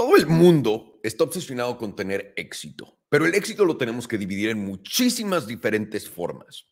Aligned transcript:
Todo 0.00 0.16
el 0.16 0.26
mundo 0.28 0.98
está 1.02 1.24
obsesionado 1.24 1.76
con 1.76 1.94
tener 1.94 2.32
éxito, 2.34 2.98
pero 3.10 3.26
el 3.26 3.34
éxito 3.34 3.66
lo 3.66 3.76
tenemos 3.76 4.08
que 4.08 4.16
dividir 4.16 4.48
en 4.48 4.64
muchísimas 4.64 5.46
diferentes 5.46 6.08
formas. 6.08 6.64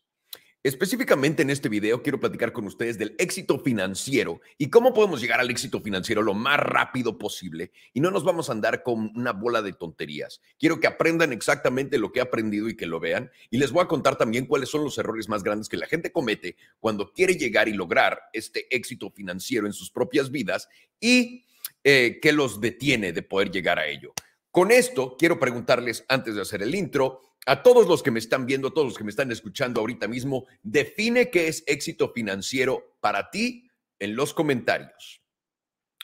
Específicamente 0.63 1.43
en 1.43 1.51
este 1.51 1.69
video 1.69 2.01
quiero 2.01 2.19
platicar 2.19 2.51
con 2.51 2.65
ustedes 2.65 2.97
del 2.97 3.15
éxito 3.19 3.59
financiero 3.59 4.41
y 4.57 4.71
cómo 4.71 4.95
podemos 4.95 5.21
llegar 5.21 5.39
al 5.39 5.51
éxito 5.51 5.79
financiero 5.79 6.23
lo 6.23 6.33
más 6.33 6.59
rápido 6.59 7.19
posible 7.19 7.71
y 7.93 7.99
no 7.99 8.09
nos 8.09 8.23
vamos 8.23 8.49
a 8.49 8.53
andar 8.53 8.81
con 8.81 9.11
una 9.15 9.31
bola 9.31 9.61
de 9.61 9.73
tonterías. 9.73 10.41
Quiero 10.57 10.79
que 10.79 10.87
aprendan 10.87 11.31
exactamente 11.31 11.99
lo 11.99 12.11
que 12.11 12.21
he 12.21 12.23
aprendido 12.23 12.67
y 12.67 12.75
que 12.75 12.87
lo 12.87 12.99
vean 12.99 13.29
y 13.51 13.59
les 13.59 13.71
voy 13.71 13.83
a 13.83 13.87
contar 13.87 14.17
también 14.17 14.47
cuáles 14.47 14.69
son 14.69 14.83
los 14.83 14.97
errores 14.97 15.29
más 15.29 15.43
grandes 15.43 15.69
que 15.69 15.77
la 15.77 15.85
gente 15.85 16.11
comete 16.11 16.57
cuando 16.79 17.13
quiere 17.13 17.35
llegar 17.35 17.69
y 17.69 17.73
lograr 17.73 18.21
este 18.33 18.65
éxito 18.75 19.11
financiero 19.11 19.67
en 19.67 19.73
sus 19.73 19.91
propias 19.91 20.31
vidas 20.31 20.67
y 20.99 21.45
eh, 21.83 22.19
qué 22.21 22.31
los 22.31 22.59
detiene 22.59 23.13
de 23.13 23.23
poder 23.23 23.51
llegar 23.51 23.79
a 23.79 23.87
ello. 23.87 24.13
Con 24.51 24.71
esto 24.71 25.15
quiero 25.17 25.39
preguntarles 25.39 26.03
antes 26.07 26.35
de 26.35 26.41
hacer 26.41 26.61
el 26.61 26.75
intro 26.75 27.21
a 27.45 27.63
todos 27.63 27.87
los 27.87 28.03
que 28.03 28.11
me 28.11 28.19
están 28.19 28.45
viendo, 28.45 28.67
a 28.67 28.73
todos 28.73 28.87
los 28.87 28.97
que 28.97 29.03
me 29.03 29.09
están 29.09 29.31
escuchando 29.31 29.79
ahorita 29.79 30.07
mismo, 30.07 30.45
define 30.61 31.29
qué 31.29 31.47
es 31.47 31.63
éxito 31.67 32.11
financiero 32.13 32.97
para 32.99 33.29
ti 33.29 33.69
en 33.99 34.15
los 34.15 34.33
comentarios. 34.33 35.23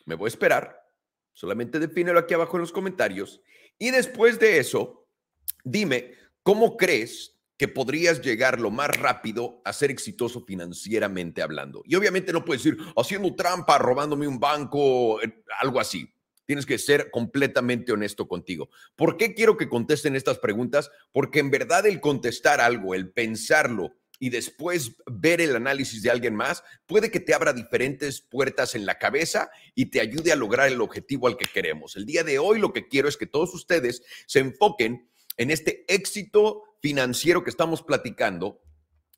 Me 0.05 0.16
voy 0.16 0.27
a 0.27 0.30
esperar, 0.30 0.80
solamente 1.34 1.80
defínelo 1.80 2.20
aquí 2.20 2.34
abajo 2.34 2.58
en 2.58 2.62
los 2.62 2.72
comentarios 2.72 3.42
y 3.78 3.92
después 3.92 4.39
de 4.39 4.59
eso, 4.59 5.08
dime 5.64 6.14
cómo 6.44 6.78
crees 6.78 7.34
que 7.58 7.68
podrías 7.68 8.22
llegar 8.22 8.59
lo 8.59 8.72
más 8.72 8.90
rápido 8.90 9.62
a 9.64 9.73
ser 9.73 9.91
exitoso 9.91 10.44
financieramente 10.45 11.41
hablando. 11.41 11.84
Y 11.86 11.95
obviamente 11.95 12.34
no 12.34 12.44
puedes 12.44 12.64
decir 12.64 12.80
haciendo 12.98 13.34
trampa, 13.36 13.78
robándome 13.78 14.28
un 14.28 14.40
banco, 14.40 15.22
eh, 15.22 15.44
algo 15.59 15.80
así. 15.80 16.12
Tienes 16.45 16.66
que 16.66 16.78
ser 16.78 17.09
completamente 17.09 17.91
honesto 17.91 18.28
contigo. 18.28 18.70
¿Por 18.95 19.18
qué 19.18 19.34
quiero 19.34 19.58
que 19.58 19.70
contesten 19.70 20.16
estas 20.16 20.38
preguntas? 20.38 20.91
Porque 21.11 21.39
en 21.39 21.50
verdad 21.50 21.88
el 21.88 22.00
contestar 22.00 22.61
algo, 22.61 22.94
el 22.94 23.11
pensarlo 23.11 23.95
y 24.20 24.30
después 24.30 24.95
ver 25.08 25.42
el 25.42 25.56
análisis 25.56 26.02
de 26.03 26.11
alguien 26.11 26.36
más, 26.36 26.64
puede 26.86 27.09
que 27.09 27.20
te 27.20 27.33
abra 27.33 27.52
diferentes 27.52 28.22
puertas 28.22 28.76
en 28.76 28.86
la 28.86 28.98
cabeza 28.98 29.50
y 29.73 29.88
te 29.88 30.02
ayude 30.02 30.31
a 30.31 30.38
lograr 30.38 30.67
el 30.67 30.81
objetivo 30.81 31.28
al 31.28 31.38
que 31.38 31.50
queremos. 31.52 31.95
El 31.95 32.06
día 32.06 32.23
de 32.23 32.39
hoy 32.39 32.59
lo 32.59 32.73
que 32.73 32.88
quiero 32.88 33.09
es 33.09 33.17
que 33.17 33.26
todos 33.26 33.53
ustedes 33.53 34.03
se 34.28 34.39
enfoquen 34.39 35.09
en 35.38 35.52
este 35.52 35.86
éxito 35.94 36.64
financiero 36.81 37.44
que 37.44 37.50
estamos 37.50 37.81
platicando 37.81 38.61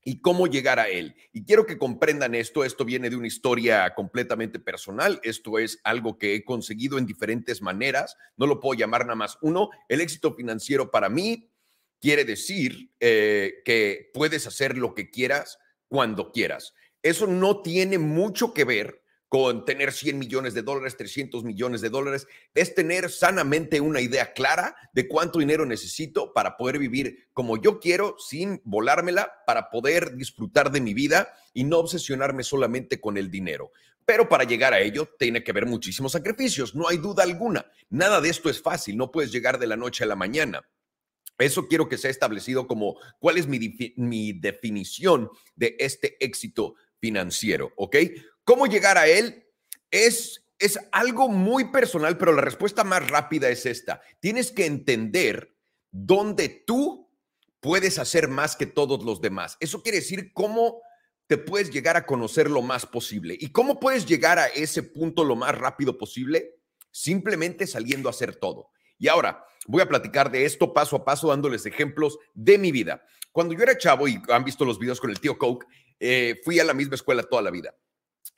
y 0.04 0.22
cómo 0.22 0.48
llegar 0.48 0.80
a 0.80 0.88
él. 0.88 1.16
Y 1.34 1.44
quiero 1.44 1.66
que 1.66 1.78
comprendan 1.78 2.34
esto, 2.34 2.64
esto 2.64 2.86
viene 2.86 3.10
de 3.10 3.18
una 3.18 3.28
historia 3.28 3.94
completamente 3.94 4.58
personal, 4.58 5.20
esto 5.22 5.60
es 5.60 5.82
algo 5.84 6.18
que 6.18 6.34
he 6.34 6.46
conseguido 6.46 6.98
en 6.98 7.06
diferentes 7.06 7.62
maneras, 7.62 8.16
no 8.38 8.48
lo 8.48 8.62
puedo 8.62 8.80
llamar 8.80 9.02
nada 9.02 9.16
más 9.16 9.38
uno, 9.42 9.70
el 9.90 10.00
éxito 10.00 10.34
financiero 10.34 10.92
para 10.92 11.10
mí 11.10 11.52
quiere 12.00 12.24
decir 12.24 12.92
eh, 13.02 13.56
que 13.66 14.10
puedes 14.14 14.48
hacer 14.48 14.78
lo 14.78 14.94
que 14.94 15.10
quieras 15.10 15.58
cuando 15.90 16.32
quieras. 16.32 16.74
Eso 17.02 17.28
no 17.28 17.62
tiene 17.62 17.98
mucho 17.98 18.54
que 18.54 18.64
ver 18.64 19.04
con 19.30 19.66
tener 19.66 19.92
100 19.92 20.18
millones 20.18 20.54
de 20.54 20.62
dólares, 20.62 20.96
300 20.96 21.44
millones 21.44 21.82
de 21.82 21.90
dólares, 21.90 22.28
es 22.54 22.74
tener 22.74 23.10
sanamente 23.10 23.82
una 23.82 24.00
idea 24.00 24.34
clara 24.34 24.76
de 24.94 25.08
cuánto 25.08 25.40
dinero 25.40 25.66
necesito 25.66 26.34
para 26.34 26.56
poder 26.56 26.80
vivir 26.80 27.28
como 27.34 27.58
yo 27.58 27.80
quiero, 27.80 28.16
sin 28.20 28.62
volármela, 28.64 29.32
para 29.46 29.70
poder 29.70 30.16
disfrutar 30.16 30.72
de 30.72 30.82
mi 30.82 30.94
vida 30.94 31.34
y 31.54 31.66
no 31.66 31.80
obsesionarme 31.80 32.44
solamente 32.44 33.02
con 33.02 33.18
el 33.18 33.30
dinero. 33.30 33.72
Pero 34.06 34.30
para 34.30 34.46
llegar 34.46 34.74
a 34.74 34.80
ello 34.80 35.10
tiene 35.20 35.44
que 35.44 35.52
haber 35.52 35.66
muchísimos 35.66 36.14
sacrificios, 36.14 36.74
no 36.74 36.88
hay 36.88 36.98
duda 36.98 37.24
alguna. 37.24 37.70
Nada 37.90 38.22
de 38.22 38.30
esto 38.30 38.50
es 38.50 38.62
fácil, 38.62 38.96
no 38.96 39.12
puedes 39.12 39.34
llegar 39.34 39.60
de 39.60 39.68
la 39.68 39.76
noche 39.76 40.06
a 40.06 40.08
la 40.08 40.16
mañana. 40.16 40.66
Eso 41.38 41.68
quiero 41.68 41.90
que 41.90 41.98
sea 41.98 42.10
establecido 42.10 42.66
como 42.66 42.98
cuál 43.20 43.38
es 43.38 43.48
mi, 43.48 43.60
mi 43.98 44.32
definición 44.32 45.30
de 45.56 45.76
este 45.78 46.16
éxito 46.24 46.76
financiero, 47.00 47.74
¿ok? 47.76 47.98
¿Cómo 48.48 48.66
llegar 48.66 48.98
a 48.98 49.08
él? 49.08 49.46
Es, 49.92 50.46
es 50.58 50.80
algo 50.94 51.28
muy 51.28 51.66
personal, 51.66 52.18
pero 52.18 52.32
la 52.32 52.42
respuesta 52.42 52.86
más 52.86 53.10
rápida 53.10 53.50
es 53.50 53.66
esta. 53.66 54.00
Tienes 54.22 54.54
que 54.54 54.66
entender 54.66 55.54
dónde 55.92 56.48
tú 56.48 57.12
puedes 57.60 58.00
hacer 58.00 58.30
más 58.30 58.56
que 58.56 58.66
todos 58.66 59.04
los 59.04 59.20
demás. 59.20 59.58
Eso 59.60 59.84
quiere 59.84 59.98
decir 59.98 60.32
cómo 60.32 60.82
te 61.28 61.38
puedes 61.38 61.72
llegar 61.72 61.98
a 61.98 62.06
conocer 62.06 62.50
lo 62.50 62.62
más 62.62 62.86
posible. 62.86 63.36
¿Y 63.38 63.52
cómo 63.52 63.82
puedes 63.82 64.06
llegar 64.06 64.40
a 64.40 64.48
ese 64.48 64.82
punto 64.82 65.26
lo 65.26 65.36
más 65.36 65.54
rápido 65.54 65.98
posible? 65.98 66.56
Simplemente 66.90 67.68
saliendo 67.68 68.08
a 68.08 68.12
hacer 68.12 68.38
todo. 68.38 68.70
Y 68.98 69.10
ahora 69.10 69.44
voy 69.68 69.82
a 69.82 69.90
platicar 69.90 70.32
de 70.32 70.46
esto 70.46 70.74
paso 70.74 70.96
a 70.96 71.04
paso, 71.04 71.28
dándoles 71.28 71.66
ejemplos 71.66 72.18
de 72.34 72.58
mi 72.58 72.72
vida. 72.72 73.04
Cuando 73.34 73.54
yo 73.54 73.64
era 73.64 73.78
chavo 73.78 74.08
y 74.08 74.22
han 74.30 74.46
visto 74.46 74.64
los 74.64 74.80
videos 74.80 75.02
con 75.02 75.10
el 75.10 75.20
tío 75.20 75.38
Coke, 75.38 75.68
eh, 76.00 76.40
fui 76.46 76.62
a 76.62 76.64
la 76.64 76.74
misma 76.74 76.96
escuela 76.96 77.24
toda 77.24 77.42
la 77.42 77.52
vida. 77.52 77.76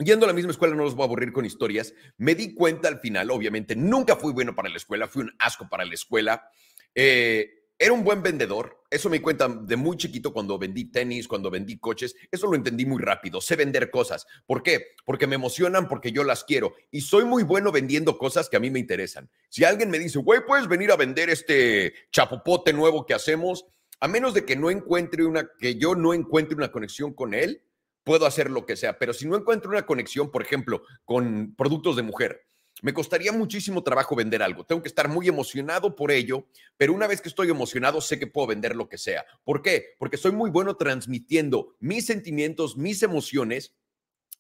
Yendo 0.02 0.26
a 0.26 0.28
la 0.28 0.34
misma 0.34 0.52
escuela, 0.52 0.76
no 0.76 0.86
los 0.86 0.96
voy 0.96 1.04
a 1.04 1.08
aburrir 1.08 1.34
con 1.34 1.46
historias, 1.46 1.94
me 2.18 2.34
di 2.34 2.54
cuenta 2.54 2.88
al 2.88 3.02
final, 3.02 3.30
obviamente, 3.32 3.76
nunca 3.76 4.16
fui 4.16 4.32
bueno 4.32 4.56
para 4.56 4.70
la 4.70 4.78
escuela, 4.78 5.10
fui 5.10 5.24
un 5.24 5.34
asco 5.40 5.68
para 5.68 5.84
la 5.84 5.94
escuela. 5.94 6.50
Eh, 6.96 7.66
era 7.78 7.92
un 7.92 8.06
buen 8.06 8.24
vendedor, 8.24 8.82
eso 8.90 9.10
me 9.10 9.22
cuenta 9.22 9.50
de 9.50 9.76
muy 9.76 9.98
chiquito 9.98 10.32
cuando 10.32 10.58
vendí 10.58 10.86
tenis, 10.86 11.28
cuando 11.28 11.52
vendí 11.52 11.80
coches, 11.80 12.16
eso 12.32 12.48
lo 12.48 12.56
entendí 12.56 12.86
muy 12.86 13.02
rápido, 13.02 13.42
sé 13.42 13.58
vender 13.58 13.92
cosas. 13.92 14.26
¿Por 14.46 14.64
qué? 14.64 14.96
Porque 15.04 15.28
me 15.28 15.36
emocionan, 15.36 15.90
porque 15.90 16.14
yo 16.14 16.24
las 16.24 16.46
quiero 16.46 16.76
y 16.92 17.02
soy 17.02 17.26
muy 17.26 17.44
bueno 17.44 17.74
vendiendo 17.74 18.18
cosas 18.18 18.48
que 18.48 18.56
a 18.56 18.62
mí 18.62 18.72
me 18.72 18.80
interesan. 18.80 19.30
Si 19.50 19.66
alguien 19.66 19.90
me 19.90 20.00
dice, 20.00 20.20
güey, 20.20 20.40
puedes 20.48 20.70
venir 20.70 20.94
a 20.94 20.96
vender 20.96 21.30
este 21.30 21.94
chapopote 22.10 22.72
nuevo 22.72 23.06
que 23.06 23.16
hacemos, 23.16 23.66
a 24.00 24.08
menos 24.08 24.34
de 24.34 24.46
que 24.46 24.56
no 24.56 24.72
encuentre 24.72 25.26
una, 25.26 25.50
que 25.60 25.76
yo 25.76 25.94
no 25.94 26.14
encuentre 26.14 26.56
una 26.56 26.72
conexión 26.72 27.14
con 27.14 27.34
él, 27.34 27.64
puedo 28.04 28.26
hacer 28.26 28.50
lo 28.50 28.66
que 28.66 28.76
sea, 28.76 28.98
pero 28.98 29.14
si 29.14 29.28
no 29.28 29.36
encuentro 29.36 29.70
una 29.70 29.86
conexión, 29.86 30.32
por 30.32 30.42
ejemplo, 30.42 30.84
con 31.06 31.54
productos 31.56 31.96
de 31.96 32.04
mujer, 32.04 32.46
me 32.82 32.94
costaría 32.94 33.32
muchísimo 33.32 33.84
trabajo 33.84 34.16
vender 34.16 34.42
algo. 34.42 34.66
Tengo 34.66 34.82
que 34.82 34.88
estar 34.88 35.10
muy 35.10 35.28
emocionado 35.28 35.96
por 35.96 36.12
ello, 36.12 36.48
pero 36.78 36.94
una 36.94 37.08
vez 37.08 37.22
que 37.22 37.30
estoy 37.30 37.50
emocionado, 37.50 38.00
sé 38.00 38.18
que 38.18 38.28
puedo 38.28 38.48
vender 38.48 38.76
lo 38.76 38.88
que 38.88 38.98
sea. 38.98 39.26
¿Por 39.44 39.62
qué? 39.62 39.96
Porque 39.98 40.18
soy 40.18 40.32
muy 40.32 40.50
bueno 40.50 40.78
transmitiendo 40.78 41.76
mis 41.80 42.06
sentimientos, 42.06 42.78
mis 42.78 43.04
emociones, 43.04 43.76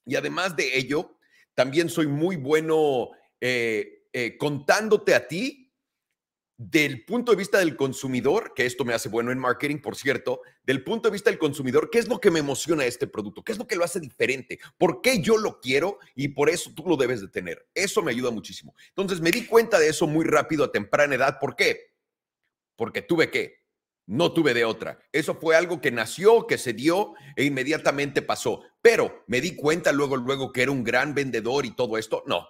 y 0.06 0.16
además 0.16 0.56
de 0.56 0.78
ello, 0.78 1.18
también 1.54 1.90
soy 1.90 2.08
muy 2.08 2.38
bueno 2.38 3.10
eh, 3.42 4.06
eh, 4.14 4.38
contándote 4.38 5.14
a 5.14 5.28
ti 5.28 5.69
del 6.60 7.06
punto 7.06 7.32
de 7.32 7.38
vista 7.38 7.60
del 7.60 7.78
consumidor, 7.78 8.54
que 8.54 8.66
esto 8.66 8.84
me 8.84 8.94
hace 8.94 9.08
bueno 9.08 9.32
en 9.32 9.40
marketing, 9.40 9.78
por 9.78 9.96
cierto, 9.96 10.42
del 10.62 10.84
punto 10.84 11.08
de 11.08 11.14
vista 11.14 11.30
del 11.30 11.40
consumidor, 11.40 11.90
¿qué 11.90 12.00
es 12.00 12.10
lo 12.10 12.20
que 12.20 12.32
me 12.32 12.40
emociona 12.40 12.84
este 12.84 13.08
producto? 13.08 13.46
¿Qué 13.46 13.54
es 13.54 13.58
lo 13.58 13.66
que 13.66 13.78
lo 13.78 13.86
hace 13.86 14.02
diferente? 14.02 14.60
¿Por 14.78 15.00
qué 15.00 15.22
yo 15.22 15.38
lo 15.38 15.62
quiero 15.62 16.00
y 16.16 16.28
por 16.28 16.50
eso 16.50 16.74
tú 16.76 16.84
lo 16.86 16.98
debes 16.98 17.22
de 17.22 17.30
tener? 17.30 17.66
Eso 17.74 18.02
me 18.02 18.12
ayuda 18.12 18.32
muchísimo. 18.32 18.76
Entonces 18.90 19.22
me 19.22 19.32
di 19.32 19.46
cuenta 19.46 19.80
de 19.80 19.88
eso 19.88 20.06
muy 20.06 20.26
rápido 20.26 20.66
a 20.66 20.72
temprana 20.74 21.16
edad. 21.16 21.40
¿Por 21.40 21.56
qué? 21.56 21.94
Porque 22.76 23.02
tuve 23.04 23.32
que, 23.32 23.64
no 24.06 24.34
tuve 24.34 24.54
de 24.54 24.66
otra. 24.66 25.00
Eso 25.14 25.36
fue 25.36 25.56
algo 25.56 25.80
que 25.80 25.92
nació, 25.92 26.46
que 26.46 26.58
se 26.58 26.74
dio 26.74 27.14
e 27.38 27.46
inmediatamente 27.46 28.22
pasó. 28.22 28.64
Pero 28.82 29.24
me 29.28 29.40
di 29.40 29.56
cuenta 29.56 29.94
luego, 29.94 30.18
luego 30.18 30.52
que 30.52 30.64
era 30.64 30.72
un 30.72 30.84
gran 30.84 31.14
vendedor 31.14 31.66
y 31.66 31.74
todo 31.74 31.98
esto. 31.98 32.22
No, 32.28 32.50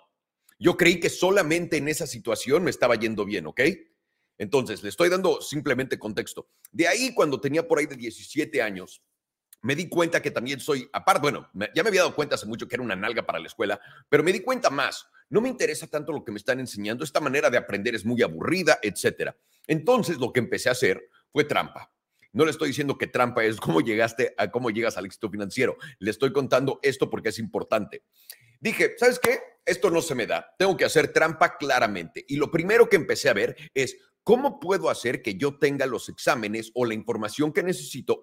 yo 0.57 0.75
creí 0.77 0.99
que 0.99 1.11
solamente 1.11 1.77
en 1.77 1.87
esa 1.87 2.07
situación 2.07 2.63
me 2.63 2.71
estaba 2.71 2.95
yendo 2.95 3.23
bien, 3.23 3.45
¿ok? 3.45 3.61
Entonces, 4.39 4.81
le 4.81 4.89
estoy 4.89 5.09
dando 5.09 5.41
simplemente 5.41 5.99
contexto. 5.99 6.47
De 6.71 6.87
ahí, 6.87 7.13
cuando 7.13 7.39
tenía 7.39 7.67
por 7.67 7.77
ahí 7.77 7.85
de 7.85 7.95
17 7.95 8.61
años, 8.61 9.03
me 9.61 9.75
di 9.75 9.89
cuenta 9.89 10.21
que 10.21 10.31
también 10.31 10.61
soy, 10.61 10.89
aparte, 10.93 11.21
bueno, 11.21 11.49
ya 11.75 11.83
me 11.83 11.89
había 11.89 12.01
dado 12.01 12.15
cuenta 12.15 12.35
hace 12.35 12.45
mucho 12.45 12.67
que 12.67 12.75
era 12.75 12.83
una 12.83 12.95
nalga 12.95 13.25
para 13.25 13.39
la 13.39 13.47
escuela, 13.47 13.79
pero 14.07 14.23
me 14.23 14.31
di 14.31 14.39
cuenta 14.39 14.69
más. 14.69 15.05
No 15.29 15.41
me 15.41 15.49
interesa 15.49 15.87
tanto 15.87 16.13
lo 16.13 16.23
que 16.23 16.31
me 16.31 16.37
están 16.37 16.59
enseñando, 16.59 17.03
esta 17.03 17.19
manera 17.19 17.49
de 17.49 17.57
aprender 17.57 17.93
es 17.93 18.05
muy 18.05 18.21
aburrida, 18.21 18.79
etcétera. 18.81 19.35
Entonces, 19.67 20.17
lo 20.17 20.31
que 20.31 20.39
empecé 20.39 20.69
a 20.69 20.71
hacer 20.71 21.09
fue 21.31 21.43
trampa. 21.43 21.91
No 22.31 22.45
le 22.45 22.51
estoy 22.51 22.69
diciendo 22.69 22.97
que 22.97 23.07
trampa 23.07 23.43
es 23.43 23.59
cómo 23.59 23.81
llegaste 23.81 24.33
a 24.37 24.49
cómo 24.49 24.69
llegas 24.69 24.97
al 24.97 25.05
éxito 25.05 25.29
financiero. 25.29 25.77
Le 25.99 26.11
estoy 26.11 26.31
contando 26.31 26.79
esto 26.81 27.09
porque 27.09 27.29
es 27.29 27.39
importante. 27.39 28.03
Dije, 28.61 28.95
¿sabes 28.97 29.19
qué? 29.19 29.39
Esto 29.65 29.89
no 29.89 30.01
se 30.01 30.15
me 30.15 30.27
da. 30.27 30.55
Tengo 30.57 30.77
que 30.77 30.85
hacer 30.85 31.11
trampa 31.11 31.57
claramente. 31.57 32.23
Y 32.27 32.37
lo 32.37 32.49
primero 32.51 32.87
que 32.87 32.95
empecé 32.95 33.29
a 33.29 33.33
ver 33.33 33.55
es 33.73 33.97
¿Cómo 34.23 34.59
puedo 34.59 34.89
hacer 34.89 35.21
que 35.21 35.35
yo 35.35 35.57
tenga 35.57 35.85
los 35.85 36.09
exámenes 36.09 36.71
o 36.75 36.85
la 36.85 36.93
información 36.93 37.51
que 37.51 37.63
necesito 37.63 38.21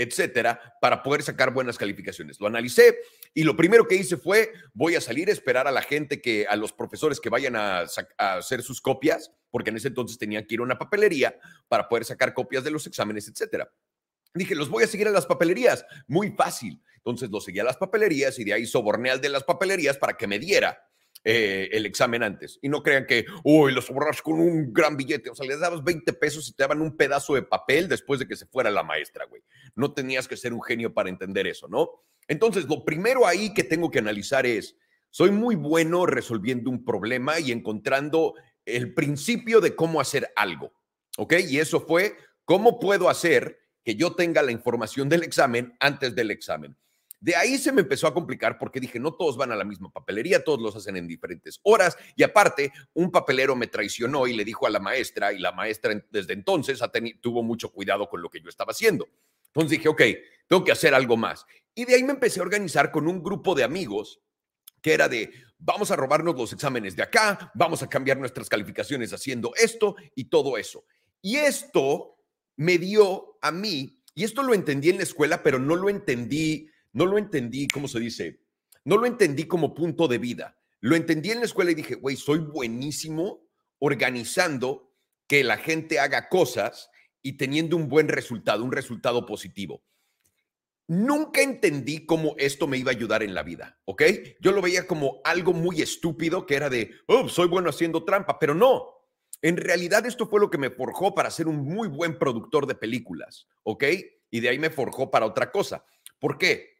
etcétera, 0.00 0.76
para 0.80 1.02
poder 1.02 1.22
sacar 1.22 1.52
buenas 1.52 1.76
calificaciones. 1.76 2.40
Lo 2.40 2.46
analicé 2.46 2.98
y 3.34 3.42
lo 3.42 3.54
primero 3.54 3.86
que 3.86 3.96
hice 3.96 4.16
fue, 4.16 4.50
voy 4.72 4.94
a 4.94 5.00
salir 5.00 5.28
a 5.28 5.32
esperar 5.32 5.68
a 5.68 5.72
la 5.72 5.82
gente 5.82 6.22
que, 6.22 6.46
a 6.46 6.56
los 6.56 6.72
profesores 6.72 7.20
que 7.20 7.28
vayan 7.28 7.54
a, 7.54 7.84
hacer 8.16 8.62
sus 8.62 8.80
copias, 8.80 9.30
porque 9.50 9.68
en 9.68 9.76
ese 9.76 9.88
entonces 9.88 10.16
tenían 10.16 10.46
que 10.46 10.54
ir 10.54 10.60
a 10.60 10.64
una 10.64 10.78
papelería 10.78 11.38
para 11.68 11.86
poder 11.86 12.06
sacar 12.06 12.32
copias 12.32 12.64
de 12.64 12.70
los 12.70 12.86
exámenes, 12.86 13.28
etcétera. 13.28 13.70
Dije, 14.32 14.54
los 14.54 14.70
voy 14.70 14.84
a 14.84 14.86
seguir 14.86 15.08
a 15.08 15.10
las 15.10 15.26
papelerías, 15.26 15.84
muy 16.06 16.30
fácil. 16.30 16.80
Entonces 16.96 17.30
los 17.30 17.44
seguí 17.44 17.58
a 17.58 17.64
las 17.64 17.76
papelerías 17.76 18.38
y 18.38 18.44
de 18.44 18.54
ahí 18.54 18.66
soborné 18.66 19.10
al 19.10 19.20
de 19.20 19.28
las 19.28 19.44
papelerías 19.44 19.98
para 19.98 20.16
que 20.16 20.26
me 20.26 20.38
diera 20.38 20.89
eh, 21.22 21.68
el 21.72 21.84
examen 21.84 22.22
antes. 22.22 22.58
Y 22.62 22.68
no 22.68 22.82
crean 22.82 23.06
que, 23.06 23.26
uy, 23.44 23.72
los 23.72 23.90
borras 23.90 24.22
con 24.22 24.40
un 24.40 24.72
gran 24.72 24.96
billete. 24.96 25.28
O 25.28 25.34
sea, 25.34 25.46
les 25.46 25.60
dabas 25.60 25.84
20 25.84 26.12
pesos 26.14 26.48
y 26.48 26.52
te 26.54 26.62
daban 26.62 26.80
un 26.80 26.96
pedazo 26.96 27.34
de 27.34 27.42
papel 27.42 27.88
después 27.88 28.20
de 28.20 28.26
que 28.26 28.36
se 28.36 28.46
fuera 28.46 28.70
la 28.70 28.82
maestra, 28.82 29.26
güey. 29.26 29.42
No 29.74 29.92
tenías 29.92 30.26
que 30.26 30.36
ser 30.36 30.54
un 30.54 30.62
genio 30.62 30.94
para 30.94 31.10
entender 31.10 31.46
eso, 31.46 31.68
¿no? 31.68 31.90
Entonces, 32.26 32.66
lo 32.66 32.84
primero 32.84 33.26
ahí 33.26 33.52
que 33.52 33.64
tengo 33.64 33.90
que 33.90 33.98
analizar 33.98 34.46
es, 34.46 34.76
soy 35.10 35.30
muy 35.30 35.56
bueno 35.56 36.06
resolviendo 36.06 36.70
un 36.70 36.84
problema 36.84 37.38
y 37.40 37.52
encontrando 37.52 38.34
el 38.64 38.94
principio 38.94 39.60
de 39.60 39.74
cómo 39.74 40.00
hacer 40.00 40.32
algo, 40.36 40.72
¿ok? 41.18 41.34
Y 41.48 41.58
eso 41.58 41.80
fue, 41.80 42.16
¿cómo 42.44 42.78
puedo 42.78 43.10
hacer 43.10 43.58
que 43.84 43.96
yo 43.96 44.14
tenga 44.14 44.42
la 44.42 44.52
información 44.52 45.08
del 45.08 45.22
examen 45.22 45.74
antes 45.80 46.14
del 46.14 46.30
examen? 46.30 46.76
De 47.20 47.36
ahí 47.36 47.58
se 47.58 47.70
me 47.70 47.82
empezó 47.82 48.06
a 48.06 48.14
complicar 48.14 48.58
porque 48.58 48.80
dije, 48.80 48.98
no 48.98 49.12
todos 49.12 49.36
van 49.36 49.52
a 49.52 49.56
la 49.56 49.64
misma 49.64 49.92
papelería, 49.92 50.42
todos 50.42 50.60
los 50.60 50.74
hacen 50.74 50.96
en 50.96 51.06
diferentes 51.06 51.60
horas. 51.62 51.98
Y 52.16 52.22
aparte, 52.22 52.72
un 52.94 53.10
papelero 53.10 53.54
me 53.54 53.66
traicionó 53.66 54.26
y 54.26 54.32
le 54.32 54.44
dijo 54.44 54.66
a 54.66 54.70
la 54.70 54.80
maestra, 54.80 55.30
y 55.32 55.38
la 55.38 55.52
maestra 55.52 56.02
desde 56.10 56.32
entonces 56.32 56.80
tuvo 57.20 57.42
mucho 57.42 57.70
cuidado 57.70 58.08
con 58.08 58.22
lo 58.22 58.30
que 58.30 58.40
yo 58.40 58.48
estaba 58.48 58.70
haciendo. 58.70 59.06
Entonces 59.48 59.70
dije, 59.70 59.88
ok, 59.88 60.02
tengo 60.48 60.64
que 60.64 60.72
hacer 60.72 60.94
algo 60.94 61.18
más. 61.18 61.44
Y 61.74 61.84
de 61.84 61.94
ahí 61.94 62.02
me 62.02 62.12
empecé 62.12 62.40
a 62.40 62.44
organizar 62.44 62.90
con 62.90 63.06
un 63.06 63.22
grupo 63.22 63.54
de 63.54 63.64
amigos 63.64 64.22
que 64.80 64.94
era 64.94 65.06
de, 65.08 65.30
vamos 65.58 65.90
a 65.90 65.96
robarnos 65.96 66.34
los 66.36 66.54
exámenes 66.54 66.96
de 66.96 67.02
acá, 67.02 67.52
vamos 67.54 67.82
a 67.82 67.88
cambiar 67.88 68.16
nuestras 68.16 68.48
calificaciones 68.48 69.12
haciendo 69.12 69.52
esto 69.56 69.94
y 70.14 70.24
todo 70.24 70.56
eso. 70.56 70.84
Y 71.20 71.36
esto 71.36 72.16
me 72.56 72.78
dio 72.78 73.36
a 73.42 73.50
mí, 73.52 74.02
y 74.14 74.24
esto 74.24 74.42
lo 74.42 74.54
entendí 74.54 74.88
en 74.88 74.96
la 74.96 75.02
escuela, 75.02 75.42
pero 75.42 75.58
no 75.58 75.76
lo 75.76 75.90
entendí 75.90 76.69
no 76.92 77.06
lo 77.06 77.18
entendí, 77.18 77.68
¿cómo 77.68 77.88
se 77.88 78.00
dice? 78.00 78.40
No 78.84 78.96
lo 78.96 79.06
entendí 79.06 79.44
como 79.44 79.74
punto 79.74 80.08
de 80.08 80.18
vida. 80.18 80.56
Lo 80.80 80.96
entendí 80.96 81.30
en 81.30 81.40
la 81.40 81.44
escuela 81.44 81.70
y 81.70 81.74
dije, 81.74 81.94
güey, 81.94 82.16
soy 82.16 82.38
buenísimo 82.38 83.46
organizando 83.78 84.92
que 85.26 85.44
la 85.44 85.58
gente 85.58 86.00
haga 86.00 86.28
cosas 86.28 86.90
y 87.22 87.36
teniendo 87.36 87.76
un 87.76 87.88
buen 87.88 88.08
resultado, 88.08 88.64
un 88.64 88.72
resultado 88.72 89.26
positivo. 89.26 89.82
Nunca 90.88 91.42
entendí 91.42 92.04
cómo 92.04 92.34
esto 92.38 92.66
me 92.66 92.78
iba 92.78 92.90
a 92.90 92.94
ayudar 92.94 93.22
en 93.22 93.34
la 93.34 93.44
vida, 93.44 93.78
¿ok? 93.84 94.02
Yo 94.40 94.50
lo 94.50 94.60
veía 94.60 94.88
como 94.88 95.20
algo 95.22 95.52
muy 95.52 95.82
estúpido 95.82 96.46
que 96.46 96.56
era 96.56 96.68
de, 96.68 96.90
oh, 97.06 97.28
soy 97.28 97.46
bueno 97.46 97.70
haciendo 97.70 98.04
trampa, 98.04 98.38
pero 98.40 98.54
no. 98.54 98.86
En 99.42 99.56
realidad 99.56 100.04
esto 100.04 100.26
fue 100.26 100.40
lo 100.40 100.50
que 100.50 100.58
me 100.58 100.70
forjó 100.70 101.14
para 101.14 101.30
ser 101.30 101.46
un 101.46 101.62
muy 101.62 101.88
buen 101.88 102.18
productor 102.18 102.66
de 102.66 102.74
películas, 102.74 103.46
¿ok? 103.62 103.84
Y 104.30 104.40
de 104.40 104.48
ahí 104.48 104.58
me 104.58 104.70
forjó 104.70 105.10
para 105.10 105.26
otra 105.26 105.52
cosa. 105.52 105.84
¿Por 106.18 106.38
qué? 106.38 106.79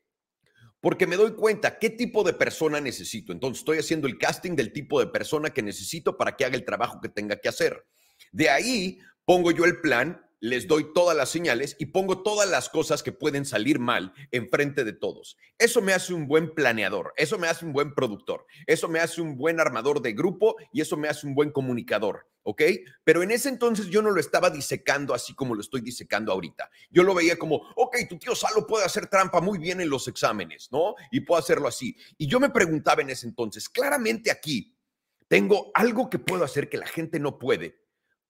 Porque 0.81 1.07
me 1.07 1.17
doy 1.17 1.35
cuenta 1.35 1.79
qué 1.79 1.91
tipo 1.91 2.25
de 2.25 2.33
persona 2.33 2.81
necesito. 2.81 3.33
Entonces 3.33 3.61
estoy 3.61 3.79
haciendo 3.79 4.07
el 4.07 4.19
casting 4.19 4.57
del 4.57 4.73
tipo 4.73 4.99
de 5.01 5.07
persona 5.07 5.51
que 5.51 5.63
necesito 5.63 6.17
para 6.17 6.37
que 6.37 6.45
haga 6.45 6.57
el 6.57 6.65
trabajo 6.65 7.01
que 7.01 7.09
tenga 7.09 7.37
que 7.37 7.49
hacer. 7.49 7.85
De 8.33 8.49
ahí 8.49 8.99
pongo 9.25 9.51
yo 9.51 9.65
el 9.65 9.81
plan, 9.81 10.21
les 10.41 10.67
doy 10.67 10.93
todas 10.93 11.17
las 11.17 11.29
señales 11.29 11.77
y 11.79 11.87
pongo 11.87 12.23
todas 12.23 12.49
las 12.49 12.69
cosas 12.69 13.03
que 13.03 13.13
pueden 13.13 13.45
salir 13.45 13.79
mal 13.79 14.13
enfrente 14.31 14.85
de 14.85 14.93
todos. 14.93 15.37
Eso 15.59 15.83
me 15.83 15.93
hace 15.93 16.15
un 16.15 16.27
buen 16.27 16.55
planeador, 16.55 17.13
eso 17.17 17.39
me 17.39 17.47
hace 17.47 17.65
un 17.65 17.73
buen 17.73 17.95
productor, 17.95 18.47
eso 18.67 18.89
me 18.89 19.01
hace 19.01 19.21
un 19.21 19.37
buen 19.37 19.61
armador 19.61 20.01
de 20.03 20.13
grupo 20.13 20.57
y 20.73 20.81
eso 20.81 20.97
me 20.97 21.09
hace 21.09 21.27
un 21.27 21.35
buen 21.35 21.53
comunicador. 21.53 22.27
¿ok? 22.43 22.63
Pero 23.05 23.23
en 23.23 23.31
ese 23.31 23.49
entonces 23.49 23.89
yo 23.89 24.03
no 24.03 24.11
lo 24.11 24.21
estaba 24.21 24.51
disecando 24.51 25.15
así 25.15 25.35
como 25.35 25.55
lo 25.55 25.61
estoy 25.61 25.83
disecando 25.83 26.33
ahorita. 26.33 26.71
Yo 26.91 27.03
lo 27.03 27.15
veía 27.15 27.39
como, 27.39 27.57
ok, 27.77 27.97
tu 28.09 28.19
tío 28.19 28.35
Salo 28.35 28.67
puede 28.67 28.85
hacer 28.85 29.09
trampa 29.09 29.41
muy 29.41 29.59
bien 29.59 29.81
en 29.81 29.91
los 29.91 30.09
exámenes, 30.09 30.69
¿no? 30.73 30.95
Y 31.11 31.21
puedo 31.21 31.39
hacerlo 31.39 31.69
así. 31.69 31.97
Y 32.17 32.27
yo 32.27 32.41
me 32.41 32.51
preguntaba 32.51 33.03
en 33.03 33.11
ese 33.11 33.27
entonces, 33.27 33.69
claramente 33.69 34.31
aquí 34.31 34.75
tengo 35.29 35.71
algo 35.75 36.11
que 36.11 36.19
puedo 36.19 36.45
hacer 36.45 36.69
que 36.69 36.77
la 36.77 36.87
gente 36.87 37.21
no 37.21 37.39
puede, 37.39 37.80